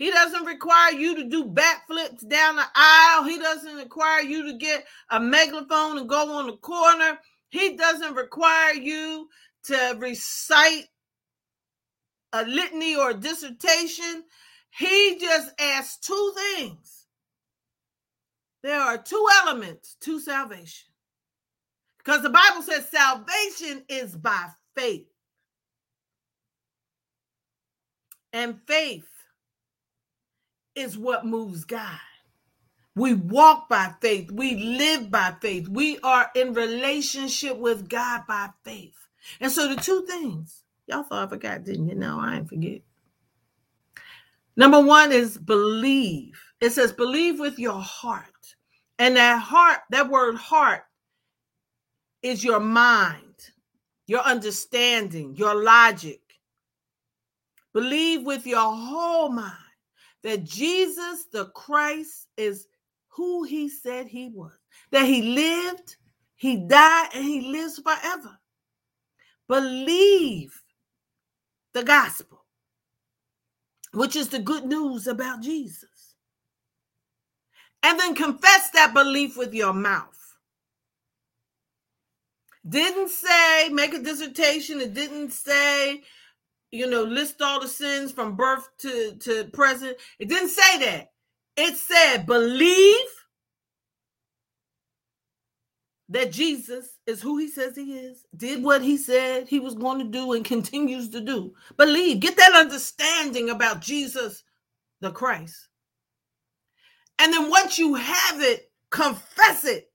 He 0.00 0.10
doesn't 0.10 0.46
require 0.46 0.92
you 0.92 1.14
to 1.16 1.24
do 1.24 1.44
backflips 1.44 2.26
down 2.26 2.56
the 2.56 2.64
aisle. 2.74 3.24
He 3.24 3.36
doesn't 3.38 3.76
require 3.76 4.22
you 4.22 4.50
to 4.50 4.56
get 4.56 4.86
a 5.10 5.20
megaphone 5.20 5.98
and 5.98 6.08
go 6.08 6.38
on 6.38 6.46
the 6.46 6.56
corner. 6.56 7.18
He 7.50 7.76
doesn't 7.76 8.14
require 8.14 8.72
you 8.72 9.28
to 9.64 9.96
recite 9.98 10.86
a 12.32 12.46
litany 12.46 12.96
or 12.96 13.10
a 13.10 13.14
dissertation. 13.14 14.24
He 14.70 15.18
just 15.20 15.52
asks 15.60 15.98
two 15.98 16.32
things. 16.56 17.04
There 18.62 18.80
are 18.80 18.96
two 18.96 19.26
elements 19.42 19.98
to 20.00 20.18
salvation 20.18 20.88
because 21.98 22.22
the 22.22 22.30
Bible 22.30 22.62
says 22.62 22.88
salvation 22.88 23.84
is 23.90 24.16
by 24.16 24.46
faith. 24.74 25.08
And 28.32 28.58
faith 28.66 29.09
is 30.74 30.98
what 30.98 31.26
moves 31.26 31.64
God. 31.64 31.98
We 32.96 33.14
walk 33.14 33.68
by 33.68 33.94
faith. 34.00 34.30
We 34.30 34.56
live 34.56 35.10
by 35.10 35.34
faith. 35.40 35.68
We 35.68 35.98
are 36.00 36.30
in 36.34 36.54
relationship 36.54 37.56
with 37.56 37.88
God 37.88 38.22
by 38.26 38.50
faith. 38.64 38.96
And 39.40 39.50
so 39.50 39.72
the 39.72 39.80
two 39.80 40.04
things, 40.06 40.64
y'all 40.86 41.04
thought 41.04 41.26
I 41.26 41.28
forgot, 41.28 41.64
didn't 41.64 41.88
you? 41.88 41.94
No, 41.94 42.20
I 42.20 42.36
ain't 42.36 42.48
forget. 42.48 42.80
Number 44.56 44.80
one 44.80 45.12
is 45.12 45.38
believe. 45.38 46.42
It 46.60 46.70
says 46.70 46.92
believe 46.92 47.38
with 47.38 47.58
your 47.58 47.80
heart. 47.80 48.24
And 48.98 49.16
that 49.16 49.38
heart, 49.38 49.80
that 49.90 50.10
word 50.10 50.36
heart 50.36 50.82
is 52.22 52.44
your 52.44 52.60
mind, 52.60 53.50
your 54.06 54.20
understanding, 54.20 55.36
your 55.36 55.54
logic. 55.62 56.20
Believe 57.72 58.24
with 58.24 58.46
your 58.46 58.60
whole 58.60 59.30
mind 59.30 59.54
that 60.22 60.44
Jesus 60.44 61.26
the 61.32 61.46
Christ 61.46 62.28
is 62.36 62.66
who 63.08 63.44
he 63.44 63.68
said 63.68 64.06
he 64.06 64.28
was, 64.28 64.52
that 64.90 65.04
he 65.04 65.22
lived, 65.22 65.96
he 66.36 66.56
died, 66.56 67.08
and 67.14 67.24
he 67.24 67.40
lives 67.40 67.78
forever. 67.78 68.38
Believe 69.48 70.62
the 71.72 71.82
gospel, 71.82 72.44
which 73.92 74.16
is 74.16 74.28
the 74.28 74.38
good 74.38 74.64
news 74.64 75.06
about 75.06 75.42
Jesus. 75.42 76.14
And 77.82 77.98
then 77.98 78.14
confess 78.14 78.70
that 78.70 78.92
belief 78.94 79.36
with 79.36 79.54
your 79.54 79.72
mouth. 79.72 80.16
Didn't 82.68 83.08
say 83.08 83.70
make 83.70 83.94
a 83.94 83.98
dissertation, 83.98 84.80
it 84.80 84.92
didn't 84.92 85.32
say 85.32 86.02
you 86.72 86.86
know, 86.86 87.02
list 87.02 87.42
all 87.42 87.60
the 87.60 87.68
sins 87.68 88.12
from 88.12 88.36
birth 88.36 88.68
to, 88.78 89.14
to 89.20 89.44
present. 89.52 89.96
It 90.18 90.28
didn't 90.28 90.50
say 90.50 90.78
that. 90.78 91.10
It 91.56 91.76
said, 91.76 92.26
believe 92.26 93.06
that 96.08 96.32
Jesus 96.32 96.98
is 97.06 97.22
who 97.22 97.38
he 97.38 97.48
says 97.48 97.76
he 97.76 97.96
is, 97.96 98.24
did 98.36 98.62
what 98.62 98.82
he 98.82 98.96
said 98.96 99.48
he 99.48 99.60
was 99.60 99.74
going 99.74 99.98
to 99.98 100.04
do, 100.04 100.32
and 100.32 100.44
continues 100.44 101.08
to 101.10 101.20
do. 101.20 101.54
Believe, 101.76 102.20
get 102.20 102.36
that 102.36 102.54
understanding 102.54 103.50
about 103.50 103.80
Jesus 103.80 104.42
the 105.00 105.10
Christ. 105.10 105.68
And 107.18 107.32
then 107.32 107.50
once 107.50 107.78
you 107.78 107.94
have 107.94 108.40
it, 108.40 108.70
confess 108.90 109.64
it 109.64 109.89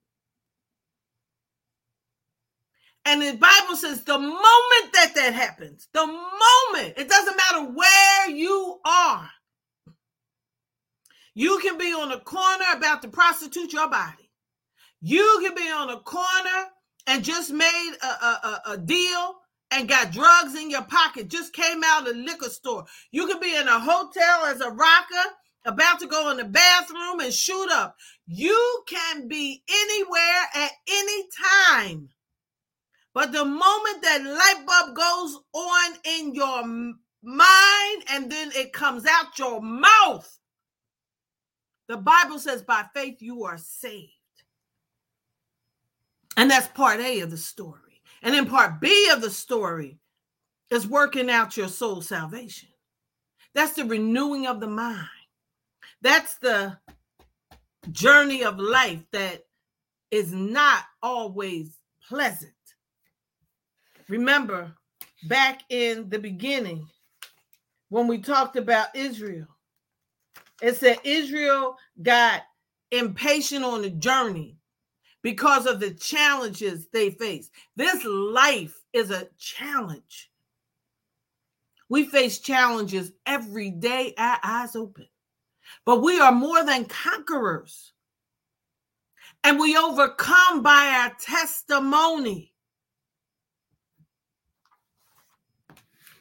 And 3.05 3.21
the 3.21 3.37
Bible 3.37 3.75
says 3.75 4.03
the 4.03 4.17
moment 4.17 4.93
that 4.93 5.11
that 5.15 5.33
happens, 5.33 5.87
the 5.93 6.05
moment, 6.07 6.95
it 6.97 7.07
doesn't 7.07 7.37
matter 7.37 7.71
where 7.71 8.29
you 8.29 8.79
are, 8.83 9.29
you 11.35 11.59
can 11.59 11.77
be 11.77 11.93
on 11.93 12.11
a 12.11 12.19
corner 12.19 12.65
about 12.75 13.03
to 13.03 13.09
prostitute 13.09 13.73
your 13.73 13.89
body. 13.89 14.29
You 15.01 15.39
can 15.43 15.53
be 15.53 15.69
on 15.69 15.91
a 15.91 15.99
corner 15.99 16.69
and 17.05 17.23
just 17.23 17.51
made 17.51 17.93
a, 18.01 18.07
a, 18.07 18.61
a, 18.67 18.77
deal 18.77 19.35
and 19.69 19.87
got 19.87 20.11
drugs 20.11 20.55
in 20.55 20.71
your 20.71 20.83
pocket, 20.83 21.27
just 21.27 21.53
came 21.53 21.83
out 21.83 22.07
of 22.07 22.15
the 22.15 22.21
liquor 22.21 22.49
store. 22.49 22.85
You 23.11 23.27
can 23.27 23.39
be 23.39 23.55
in 23.55 23.67
a 23.67 23.79
hotel 23.79 24.45
as 24.45 24.61
a 24.61 24.71
rocker, 24.71 25.29
about 25.65 25.99
to 25.99 26.07
go 26.07 26.31
in 26.31 26.37
the 26.37 26.45
bathroom 26.45 27.19
and 27.19 27.33
shoot 27.33 27.69
up. 27.71 27.95
You 28.25 28.83
can 28.87 29.27
be 29.27 29.61
anywhere 29.69 30.41
at 30.55 30.71
any 30.89 31.27
time 31.69 32.09
but 33.15 33.31
the 33.31 33.45
moment 33.45 34.01
that 34.01 34.23
light 34.25 34.65
bulb 34.67 34.93
goes 34.93 35.39
on 35.53 35.93
in 36.03 36.35
your 36.35 36.63
mind 37.23 38.03
and 38.11 38.29
then 38.29 38.51
it 38.53 38.73
comes 38.73 39.05
out 39.05 39.39
your 39.39 39.61
mouth, 39.61 40.37
the 41.87 41.95
Bible 41.95 42.39
says 42.39 42.61
by 42.61 42.83
faith 42.93 43.21
you 43.21 43.45
are 43.45 43.57
saved. 43.57 44.11
And 46.35 46.51
that's 46.51 46.67
part 46.67 46.99
A 46.99 47.21
of 47.21 47.31
the 47.31 47.37
story. 47.37 48.01
And 48.21 48.33
then 48.33 48.47
part 48.47 48.81
B 48.81 49.09
of 49.13 49.21
the 49.21 49.31
story 49.31 49.97
is 50.69 50.85
working 50.85 51.29
out 51.29 51.55
your 51.55 51.69
soul 51.69 52.01
salvation. 52.01 52.67
That's 53.53 53.75
the 53.75 53.85
renewing 53.85 54.45
of 54.45 54.59
the 54.59 54.67
mind. 54.67 55.07
That's 56.01 56.37
the 56.39 56.77
journey 57.93 58.43
of 58.43 58.59
life 58.59 59.05
that 59.13 59.45
is 60.11 60.33
not 60.33 60.83
always 61.01 61.79
pleasant. 62.09 62.51
Remember, 64.09 64.71
back 65.27 65.61
in 65.69 66.09
the 66.09 66.19
beginning, 66.19 66.87
when 67.89 68.07
we 68.07 68.19
talked 68.19 68.55
about 68.55 68.95
Israel, 68.95 69.47
it 70.61 70.75
said 70.75 70.99
Israel 71.03 71.77
got 72.01 72.43
impatient 72.91 73.65
on 73.65 73.81
the 73.81 73.89
journey 73.89 74.57
because 75.21 75.65
of 75.65 75.79
the 75.79 75.91
challenges 75.91 76.87
they 76.93 77.09
face. 77.09 77.49
This 77.75 78.03
life 78.05 78.79
is 78.93 79.11
a 79.11 79.27
challenge. 79.37 80.31
We 81.89 82.05
face 82.05 82.39
challenges 82.39 83.11
every 83.25 83.69
day, 83.71 84.13
our 84.17 84.37
eyes 84.43 84.75
open. 84.75 85.07
But 85.85 86.01
we 86.01 86.19
are 86.19 86.31
more 86.31 86.63
than 86.63 86.85
conquerors. 86.85 87.93
And 89.43 89.59
we 89.59 89.77
overcome 89.77 90.63
by 90.63 91.03
our 91.03 91.15
testimony. 91.19 92.54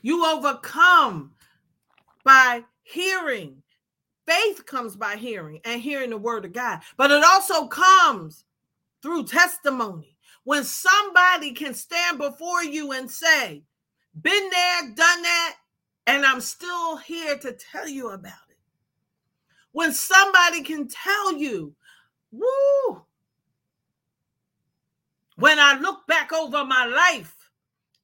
You 0.04 0.22
overcome 0.26 1.32
by 2.24 2.62
hearing. 2.82 3.62
Faith 4.26 4.66
comes 4.66 4.96
by 4.96 5.16
hearing 5.16 5.62
and 5.64 5.80
hearing 5.80 6.10
the 6.10 6.18
word 6.18 6.44
of 6.44 6.52
God, 6.52 6.80
but 6.98 7.10
it 7.10 7.24
also 7.24 7.68
comes 7.68 8.44
through 9.00 9.24
testimony. 9.24 10.18
When 10.44 10.62
somebody 10.62 11.52
can 11.52 11.72
stand 11.72 12.18
before 12.18 12.62
you 12.62 12.92
and 12.92 13.10
say, 13.10 13.62
Been 14.20 14.50
there, 14.50 14.82
done 14.94 15.22
that, 15.22 15.56
and 16.06 16.26
I'm 16.26 16.42
still 16.42 16.98
here 16.98 17.38
to 17.38 17.56
tell 17.72 17.88
you 17.88 18.10
about 18.10 18.34
it. 18.50 18.58
When 19.72 19.90
somebody 19.94 20.62
can 20.62 20.86
tell 20.86 21.32
you, 21.32 21.74
Woo, 22.30 23.06
when 25.36 25.58
I 25.58 25.78
look 25.78 26.06
back 26.06 26.30
over 26.34 26.62
my 26.66 26.84
life, 26.84 27.43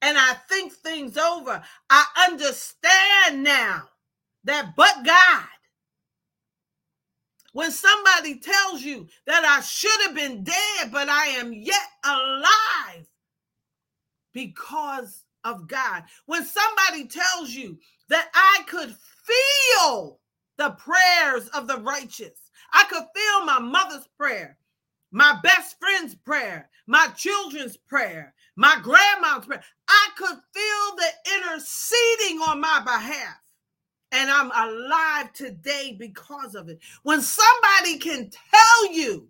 and 0.01 0.17
I 0.17 0.33
think 0.49 0.73
things 0.73 1.17
over, 1.17 1.61
I 1.89 2.05
understand 2.29 3.43
now 3.43 3.83
that 4.43 4.73
but 4.75 5.03
God. 5.05 5.45
When 7.53 7.71
somebody 7.71 8.39
tells 8.39 8.81
you 8.81 9.07
that 9.27 9.43
I 9.43 9.61
should 9.61 10.01
have 10.05 10.15
been 10.15 10.43
dead, 10.43 10.91
but 10.91 11.09
I 11.09 11.27
am 11.27 11.51
yet 11.53 11.75
alive 12.05 13.07
because 14.33 15.25
of 15.43 15.67
God. 15.67 16.03
When 16.25 16.45
somebody 16.45 17.07
tells 17.07 17.51
you 17.51 17.77
that 18.09 18.29
I 18.33 18.63
could 18.67 18.95
feel 19.25 20.19
the 20.57 20.71
prayers 20.71 21.49
of 21.49 21.67
the 21.67 21.77
righteous, 21.77 22.39
I 22.73 22.85
could 22.89 23.03
feel 23.13 23.45
my 23.45 23.59
mother's 23.59 24.07
prayer, 24.17 24.57
my 25.11 25.37
best 25.43 25.77
friend's 25.79 26.15
prayer, 26.15 26.69
my 26.87 27.07
children's 27.17 27.75
prayer, 27.75 28.33
my 28.55 28.77
grandma's 28.81 29.45
prayer. 29.45 29.63
I 29.87 30.09
could 30.17 30.37
feel 30.53 30.95
the 30.97 31.09
interceding 31.35 32.39
on 32.39 32.59
my 32.59 32.81
behalf. 32.83 33.37
And 34.13 34.29
I'm 34.29 34.51
alive 34.51 35.31
today 35.33 35.95
because 35.97 36.55
of 36.55 36.67
it. 36.67 36.79
When 37.03 37.21
somebody 37.21 37.97
can 37.97 38.29
tell 38.29 38.93
you, 38.93 39.29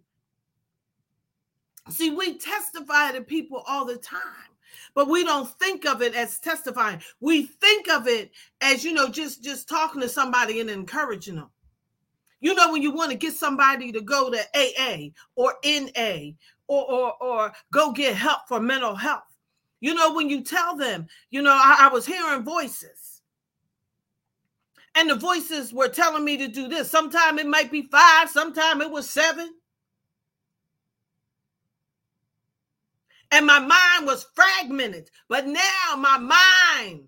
see, 1.89 2.09
we 2.09 2.37
testify 2.39 3.11
to 3.11 3.21
people 3.21 3.63
all 3.67 3.85
the 3.85 3.97
time 3.97 4.51
but 4.93 5.07
we 5.07 5.23
don't 5.23 5.49
think 5.59 5.85
of 5.85 6.01
it 6.01 6.15
as 6.15 6.39
testifying 6.39 7.01
we 7.19 7.43
think 7.43 7.89
of 7.89 8.07
it 8.07 8.31
as 8.61 8.83
you 8.83 8.93
know 8.93 9.09
just 9.09 9.43
just 9.43 9.67
talking 9.69 10.01
to 10.01 10.09
somebody 10.09 10.59
and 10.59 10.69
encouraging 10.69 11.35
them 11.35 11.49
you 12.39 12.53
know 12.53 12.71
when 12.71 12.81
you 12.81 12.91
want 12.91 13.11
to 13.11 13.17
get 13.17 13.33
somebody 13.33 13.91
to 13.91 14.01
go 14.01 14.29
to 14.29 14.39
aa 14.55 15.09
or 15.35 15.55
na 15.63 16.31
or 16.71 16.91
or, 16.91 17.23
or 17.23 17.53
go 17.71 17.91
get 17.91 18.15
help 18.15 18.47
for 18.47 18.59
mental 18.59 18.95
health 18.95 19.23
you 19.81 19.95
know, 19.95 20.13
when 20.13 20.29
you 20.29 20.43
tell 20.43 20.77
them, 20.77 21.07
you 21.31 21.41
know, 21.41 21.51
I, 21.51 21.77
I 21.81 21.87
was 21.89 22.05
hearing 22.05 22.43
voices. 22.43 23.21
And 24.93 25.09
the 25.09 25.15
voices 25.15 25.73
were 25.73 25.87
telling 25.87 26.23
me 26.23 26.37
to 26.37 26.47
do 26.47 26.67
this. 26.67 26.89
Sometime 26.89 27.39
it 27.39 27.47
might 27.47 27.71
be 27.71 27.87
five, 27.91 28.29
sometime 28.29 28.81
it 28.81 28.91
was 28.91 29.09
seven. 29.09 29.49
And 33.31 33.45
my 33.45 33.59
mind 33.59 34.05
was 34.05 34.27
fragmented. 34.35 35.09
But 35.29 35.47
now 35.47 35.95
my 35.97 36.17
mind, 36.17 37.05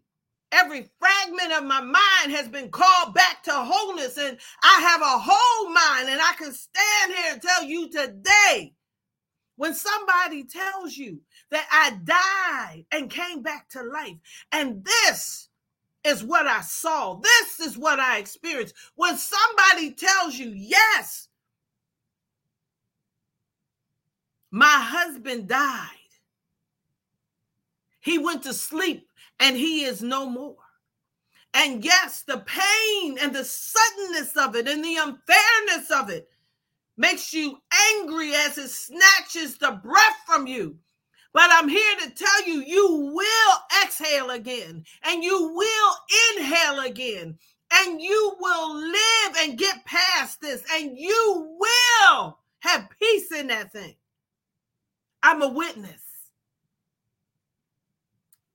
every 0.51 0.89
fragment 0.97 1.51
of 1.51 1.65
my 1.65 1.81
mind 1.81 2.31
has 2.31 2.47
been 2.47 2.69
called 2.71 3.13
back 3.13 3.43
to 3.43 3.51
wholeness. 3.53 4.17
And 4.17 4.37
I 4.63 4.79
have 4.81 5.01
a 5.01 5.19
whole 5.19 5.69
mind. 5.69 6.09
And 6.09 6.21
I 6.21 6.33
can 6.37 6.53
stand 6.53 7.13
here 7.13 7.33
and 7.33 7.41
tell 7.41 7.63
you 7.63 7.89
today 7.89 8.73
when 9.55 9.73
somebody 9.73 10.43
tells 10.43 10.97
you 10.97 11.19
that 11.51 11.67
I 11.71 11.99
died 12.03 12.85
and 12.91 13.09
came 13.09 13.41
back 13.41 13.69
to 13.69 13.83
life, 13.83 14.17
and 14.51 14.83
this 14.83 15.49
is 16.03 16.23
what 16.23 16.47
I 16.47 16.61
saw, 16.61 17.15
this 17.15 17.59
is 17.59 17.77
what 17.77 17.99
I 17.99 18.17
experienced. 18.17 18.75
When 18.95 19.17
somebody 19.17 19.91
tells 19.91 20.37
you, 20.37 20.49
yes, 20.49 21.29
my 24.51 24.65
husband 24.67 25.47
died, 25.47 25.89
he 28.01 28.17
went 28.17 28.43
to 28.43 28.53
sleep 28.53 29.07
and 29.39 29.55
he 29.55 29.85
is 29.85 30.01
no 30.01 30.29
more. 30.29 30.57
And 31.53 31.85
yes, 31.85 32.23
the 32.23 32.39
pain 32.39 33.17
and 33.21 33.33
the 33.33 33.45
suddenness 33.45 34.35
of 34.35 34.55
it 34.55 34.67
and 34.67 34.83
the 34.83 34.95
unfairness 34.95 35.91
of 35.91 36.09
it 36.09 36.27
makes 36.97 37.33
you 37.33 37.57
angry 37.91 38.33
as 38.33 38.57
it 38.57 38.69
snatches 38.69 39.57
the 39.57 39.79
breath 39.83 40.17
from 40.25 40.47
you. 40.47 40.77
But 41.33 41.49
I'm 41.51 41.67
here 41.67 41.95
to 42.01 42.09
tell 42.11 42.47
you, 42.47 42.63
you 42.63 43.11
will 43.13 43.83
exhale 43.83 44.29
again 44.29 44.83
and 45.03 45.23
you 45.23 45.51
will 45.53 45.95
inhale 46.37 46.81
again 46.81 47.37
and 47.73 47.99
you 47.99 48.35
will 48.39 48.75
live 48.75 49.35
and 49.39 49.57
get 49.57 49.83
past 49.85 50.41
this 50.41 50.63
and 50.73 50.97
you 50.97 51.57
will 51.59 52.37
have 52.59 52.87
peace 53.01 53.31
in 53.31 53.47
that 53.47 53.71
thing. 53.71 53.95
I'm 55.23 55.41
a 55.41 55.47
witness. 55.47 56.01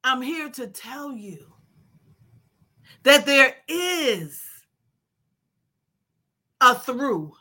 I'm 0.05 0.23
here 0.23 0.49
to 0.51 0.69
tell 0.69 1.13
you 1.13 1.53
that 3.03 3.27
there 3.27 3.57
is 3.67 4.41
a 6.61 6.75
through. 6.77 7.33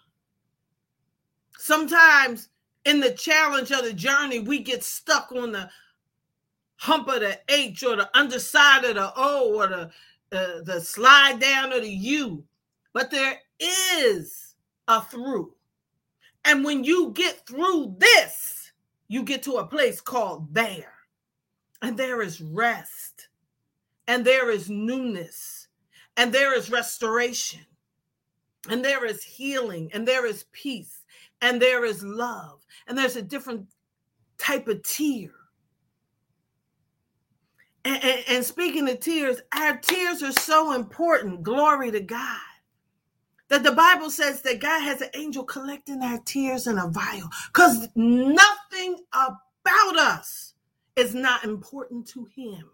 Sometimes 1.68 2.47
in 2.86 3.01
the 3.01 3.11
challenge 3.11 3.72
of 3.72 3.84
the 3.84 3.91
journey, 3.91 4.39
we 4.39 4.59
get 4.59 4.86
stuck 4.86 5.34
on 5.34 5.51
the 5.51 5.70
hump 6.78 7.09
of 7.09 7.20
the 7.20 7.38
H 7.49 7.84
or 7.84 7.97
the 7.97 8.09
underside 8.18 8.86
of 8.86 8.95
the 8.95 9.11
O 9.18 9.53
or 9.53 9.68
the, 9.68 9.91
uh, 10.32 10.61
the 10.63 10.80
slide 10.80 11.41
down 11.41 11.74
of 11.74 11.82
the 11.82 11.89
U. 11.89 12.41
But 12.93 13.11
there 13.11 13.41
is 13.59 14.55
a 14.88 15.01
through. 15.01 15.55
And 16.45 16.63
when 16.63 16.86
you 16.86 17.11
get 17.13 17.45
through 17.45 17.97
this, 17.97 18.72
you 19.09 19.24
get 19.24 19.43
to 19.43 19.57
a 19.57 19.68
place 19.68 19.99
called 19.99 20.53
there. 20.53 20.93
And 21.82 21.97
there 21.97 22.22
is 22.22 22.39
rest. 22.39 23.28
And 24.07 24.24
there 24.24 24.49
is 24.51 24.70
newness. 24.70 25.68
And 26.15 26.34
there 26.34 26.57
is 26.57 26.72
restoration. 26.72 27.65
And 28.70 28.86
there 28.86 29.03
is 29.03 29.22
healing. 29.22 29.89
And 29.93 30.07
there 30.07 30.26
is 30.26 30.45
peace. 30.53 30.96
And 31.41 31.61
there 31.61 31.85
is 31.85 32.03
love 32.03 32.65
and 32.88 32.97
there's 32.97 33.15
a 33.15 33.21
different 33.21 33.67
type 34.38 34.67
of 34.67 34.83
tear. 34.83 35.31
And, 37.85 38.03
and, 38.03 38.23
and, 38.27 38.45
speaking 38.45 38.89
of 38.89 38.99
tears, 38.99 39.41
our 39.55 39.77
tears 39.77 40.21
are 40.21 40.33
so 40.33 40.73
important. 40.73 41.41
Glory 41.41 41.89
to 41.91 42.01
God. 42.01 42.39
That 43.47 43.63
the 43.63 43.71
Bible 43.71 44.09
says 44.09 44.41
that 44.41 44.59
God 44.59 44.81
has 44.81 44.99
an 44.99 45.09
angel 45.13 45.45
collecting 45.45 46.01
our 46.03 46.19
tears 46.25 46.67
in 46.67 46.77
a 46.77 46.89
vial 46.89 47.29
because 47.47 47.88
nothing 47.95 48.97
about 49.13 49.97
us 49.97 50.53
is 50.97 51.15
not 51.15 51.45
important 51.45 52.05
to 52.09 52.27
Him. 52.35 52.69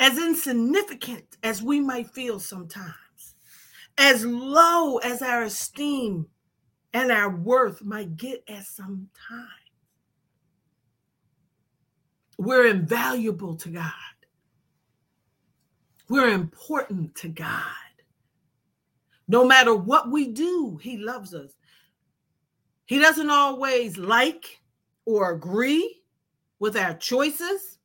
As 0.00 0.16
insignificant 0.16 1.36
as 1.42 1.62
we 1.62 1.80
might 1.80 2.08
feel 2.08 2.40
sometimes, 2.40 3.34
as 3.98 4.24
low 4.24 4.96
as 4.98 5.20
our 5.20 5.42
esteem 5.42 6.28
and 6.94 7.10
our 7.10 7.30
worth 7.30 7.82
might 7.82 8.16
get 8.16 8.44
at 8.48 8.64
some 8.64 9.08
time. 9.28 9.46
We're 12.38 12.66
invaluable 12.66 13.56
to 13.56 13.68
God. 13.70 13.92
We're 16.08 16.28
important 16.28 17.14
to 17.16 17.28
God. 17.28 17.62
No 19.28 19.46
matter 19.46 19.74
what 19.74 20.10
we 20.10 20.28
do, 20.28 20.78
He 20.82 20.98
loves 20.98 21.34
us. 21.34 21.52
He 22.84 22.98
doesn't 22.98 23.30
always 23.30 23.96
like 23.96 24.60
or 25.06 25.32
agree 25.32 26.02
with 26.58 26.76
our 26.76 26.94
choices. 26.94 27.78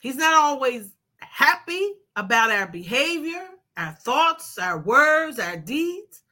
He's 0.00 0.16
not 0.16 0.34
always 0.34 0.92
happy 1.18 1.94
about 2.14 2.50
our 2.50 2.68
behavior, 2.68 3.48
our 3.76 3.92
thoughts, 3.92 4.58
our 4.58 4.78
words, 4.78 5.40
our 5.40 5.56
deeds 5.56 6.22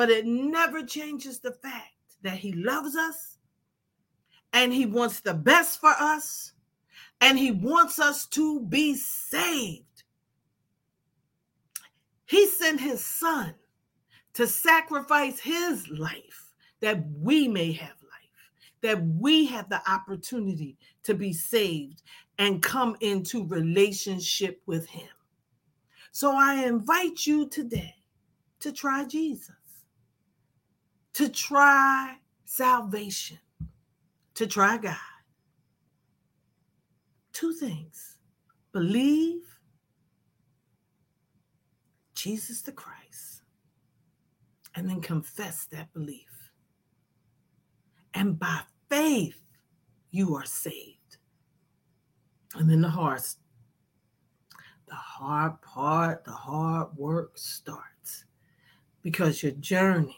but 0.00 0.08
it 0.08 0.24
never 0.24 0.82
changes 0.82 1.40
the 1.40 1.52
fact 1.52 1.92
that 2.22 2.38
he 2.38 2.54
loves 2.54 2.96
us 2.96 3.36
and 4.54 4.72
he 4.72 4.86
wants 4.86 5.20
the 5.20 5.34
best 5.34 5.78
for 5.78 5.90
us 5.90 6.54
and 7.20 7.38
he 7.38 7.52
wants 7.52 7.98
us 7.98 8.24
to 8.24 8.62
be 8.62 8.94
saved. 8.94 10.04
He 12.24 12.46
sent 12.46 12.80
his 12.80 13.04
son 13.04 13.54
to 14.32 14.46
sacrifice 14.46 15.38
his 15.38 15.86
life 15.90 16.50
that 16.80 17.04
we 17.18 17.46
may 17.46 17.70
have 17.72 17.88
life, 18.02 18.80
that 18.80 19.06
we 19.06 19.44
have 19.48 19.68
the 19.68 19.82
opportunity 19.86 20.78
to 21.02 21.12
be 21.12 21.34
saved 21.34 22.00
and 22.38 22.62
come 22.62 22.96
into 23.02 23.46
relationship 23.48 24.62
with 24.64 24.86
him. 24.86 25.10
So 26.10 26.34
I 26.34 26.64
invite 26.64 27.26
you 27.26 27.50
today 27.50 27.96
to 28.60 28.72
try 28.72 29.04
Jesus 29.04 29.59
to 31.20 31.28
try 31.28 32.16
salvation, 32.46 33.38
to 34.32 34.46
try 34.46 34.78
God. 34.78 34.96
Two 37.34 37.52
things 37.52 38.16
believe 38.72 39.42
Jesus 42.14 42.62
the 42.62 42.72
Christ, 42.72 43.42
and 44.74 44.88
then 44.88 45.02
confess 45.02 45.66
that 45.66 45.92
belief. 45.92 46.52
And 48.14 48.38
by 48.38 48.60
faith, 48.88 49.42
you 50.10 50.34
are 50.36 50.46
saved. 50.46 51.18
And 52.54 52.70
then 52.70 52.80
the 52.80 52.88
heart, 52.88 53.34
the 54.88 54.94
hard 54.94 55.60
part, 55.60 56.24
the 56.24 56.32
hard 56.32 56.96
work 56.96 57.36
starts 57.36 58.24
because 59.02 59.42
your 59.42 59.52
journey 59.52 60.16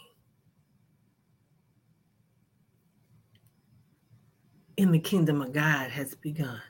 in 4.77 4.91
the 4.91 4.92
kingdom 5.03 5.43
of 5.43 5.53
God 5.53 5.91
has 5.91 6.15
begun. 6.15 6.61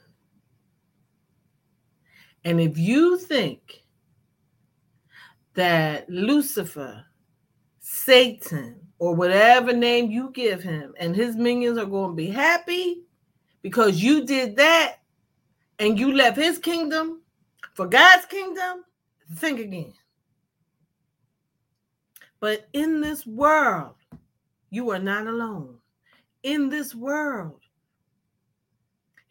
And 2.45 2.61
if 2.61 2.77
you 2.77 3.19
think 3.19 3.85
that 5.55 6.09
Lucifer, 6.09 7.05
Satan, 7.81 8.81
or 8.99 9.15
whatever 9.15 9.73
name 9.73 10.11
you 10.11 10.31
give 10.31 10.63
him, 10.63 10.95
and 10.99 11.15
his 11.15 11.37
minions 11.37 11.79
are 11.79 11.87
going 11.87 12.11
to 12.11 12.17
be 12.17 12.29
happy 12.29 13.03
because 13.63 14.03
you 14.03 14.25
did 14.25 14.57
that 14.57 14.97
and 15.79 15.99
you 15.99 16.13
left 16.13 16.37
his 16.37 16.59
kingdom 16.59 17.23
for 17.75 17.87
God's 17.87 18.27
kingdom, 18.27 18.85
think 19.37 19.61
again. 19.61 19.95
But 22.41 22.69
in 22.73 23.01
this 23.01 23.27
world, 23.27 23.95
you 24.71 24.91
are 24.91 24.99
not 24.99 25.27
alone. 25.27 25.79
In 26.43 26.69
this 26.69 26.95
world, 26.95 27.62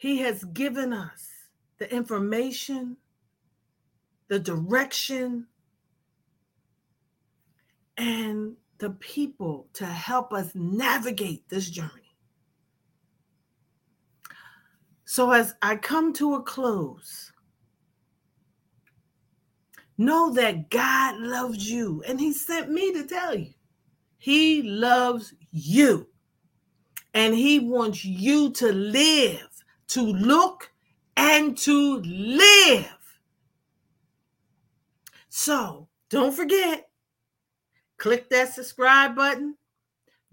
he 0.02 0.18
has 0.18 0.44
given 0.46 0.94
us 0.94 1.30
the 1.78 1.88
information, 1.94 2.98
the 4.30 4.40
direction, 4.40 5.46
and 7.98 8.56
the 8.80 8.90
people 8.90 9.68
to 9.74 9.86
help 9.86 10.34
us 10.34 10.56
navigate 10.56 11.48
this 11.50 11.70
journey. 11.70 12.18
So, 15.06 15.30
as 15.30 15.54
I 15.62 15.76
come 15.76 16.14
to 16.14 16.34
a 16.34 16.42
close, 16.42 17.32
know 20.00 20.34
that 20.34 20.72
God 20.72 21.20
loves 21.20 21.70
you 21.70 22.02
and 22.08 22.20
He 22.20 22.34
sent 22.34 22.72
me 22.72 22.92
to 22.94 23.06
tell 23.06 23.36
you 23.36 23.54
He 24.18 24.64
loves 24.64 25.36
you 25.52 26.08
and 27.14 27.36
He 27.36 27.60
wants 27.60 28.04
you 28.04 28.50
to 28.54 28.72
live 28.74 29.51
to 29.92 30.02
look 30.02 30.72
and 31.18 31.58
to 31.58 31.98
live. 32.00 33.20
So 35.30 35.88
don't 36.10 36.34
forget, 36.34 36.90
click 37.98 38.30
that 38.30 38.54
subscribe 38.54 39.16
button, 39.16 39.56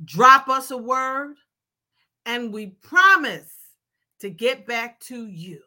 drop 0.04 0.48
us 0.48 0.70
a 0.70 0.76
word, 0.76 1.36
and 2.24 2.52
we 2.52 2.66
promise 2.66 3.52
to 4.20 4.30
get 4.30 4.66
back 4.66 5.00
to 5.00 5.26
you. 5.26 5.60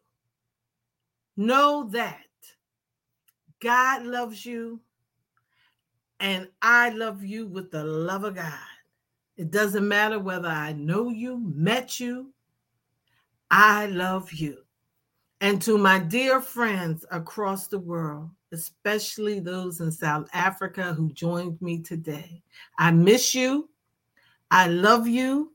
Know 1.35 1.89
that 1.91 2.25
God 3.59 4.05
loves 4.05 4.45
you 4.45 4.79
and 6.21 6.47
I 6.61 6.89
love 6.89 7.23
you 7.23 7.47
with 7.47 7.71
the 7.71 7.83
love 7.83 8.23
of 8.23 8.35
God. 8.35 8.53
It 9.37 9.51
doesn't 9.51 9.87
matter 9.87 10.19
whether 10.19 10.47
I 10.47 10.73
know 10.73 11.09
you, 11.09 11.39
met 11.39 11.99
you, 11.99 12.31
I 13.51 13.87
love 13.87 14.31
you. 14.31 14.59
And 15.41 15.61
to 15.63 15.77
my 15.77 15.99
dear 15.99 16.39
friends 16.39 17.05
across 17.11 17.67
the 17.67 17.79
world, 17.79 18.29
especially 18.53 19.39
those 19.39 19.81
in 19.81 19.91
South 19.91 20.29
Africa 20.33 20.93
who 20.93 21.11
joined 21.11 21.61
me 21.61 21.81
today, 21.81 22.41
I 22.79 22.91
miss 22.91 23.35
you. 23.35 23.69
I 24.49 24.67
love 24.67 25.07
you. 25.07 25.51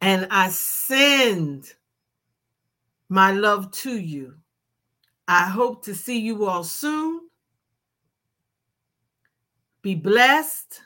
And 0.00 0.26
I 0.30 0.48
send 0.48 1.72
my 3.08 3.32
love 3.32 3.70
to 3.72 3.98
you. 3.98 4.34
I 5.28 5.44
hope 5.44 5.84
to 5.84 5.94
see 5.94 6.18
you 6.20 6.46
all 6.46 6.64
soon. 6.64 7.20
Be 9.82 9.94
blessed. 9.94 10.80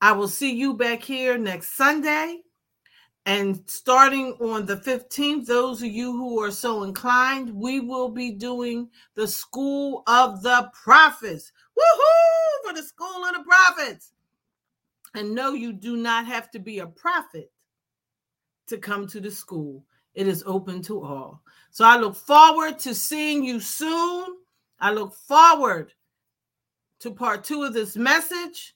I 0.00 0.12
will 0.12 0.28
see 0.28 0.54
you 0.54 0.74
back 0.74 1.02
here 1.02 1.38
next 1.38 1.76
Sunday. 1.76 2.42
And 3.26 3.62
starting 3.66 4.32
on 4.40 4.64
the 4.64 4.76
15th, 4.76 5.46
those 5.46 5.82
of 5.82 5.88
you 5.88 6.12
who 6.12 6.42
are 6.42 6.50
so 6.50 6.84
inclined, 6.84 7.50
we 7.50 7.80
will 7.80 8.08
be 8.08 8.30
doing 8.30 8.88
the 9.14 9.28
School 9.28 10.02
of 10.06 10.42
the 10.42 10.70
Prophets. 10.72 11.52
Woohoo! 11.78 12.66
For 12.66 12.74
the 12.74 12.82
School 12.82 13.24
of 13.26 13.34
the 13.34 13.44
Prophets. 13.44 14.12
And 15.14 15.34
no, 15.34 15.52
you 15.52 15.72
do 15.72 15.96
not 15.96 16.26
have 16.26 16.50
to 16.52 16.58
be 16.58 16.78
a 16.78 16.86
prophet 16.86 17.50
to 18.68 18.78
come 18.78 19.06
to 19.08 19.20
the 19.20 19.30
school. 19.30 19.84
It 20.14 20.26
is 20.26 20.42
open 20.46 20.82
to 20.82 21.02
all. 21.02 21.42
So 21.70 21.84
I 21.84 21.96
look 21.96 22.16
forward 22.16 22.78
to 22.80 22.94
seeing 22.94 23.44
you 23.44 23.60
soon. 23.60 24.36
I 24.80 24.90
look 24.92 25.14
forward 25.14 25.92
to 27.00 27.10
part 27.10 27.44
two 27.44 27.62
of 27.62 27.72
this 27.72 27.96
message. 27.96 28.74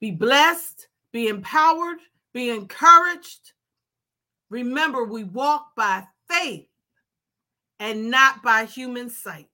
Be 0.00 0.10
blessed, 0.10 0.88
be 1.12 1.28
empowered, 1.28 1.98
be 2.32 2.50
encouraged. 2.50 3.52
Remember, 4.50 5.04
we 5.04 5.24
walk 5.24 5.74
by 5.76 6.04
faith 6.28 6.68
and 7.78 8.10
not 8.10 8.42
by 8.42 8.64
human 8.64 9.10
sight. 9.10 9.48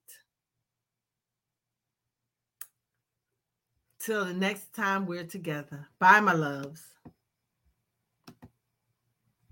Till 3.99 4.25
the 4.25 4.33
next 4.33 4.73
time 4.73 5.05
we're 5.05 5.23
together. 5.23 5.87
Bye, 5.99 6.19
my 6.19 6.33
loves. 6.33 6.83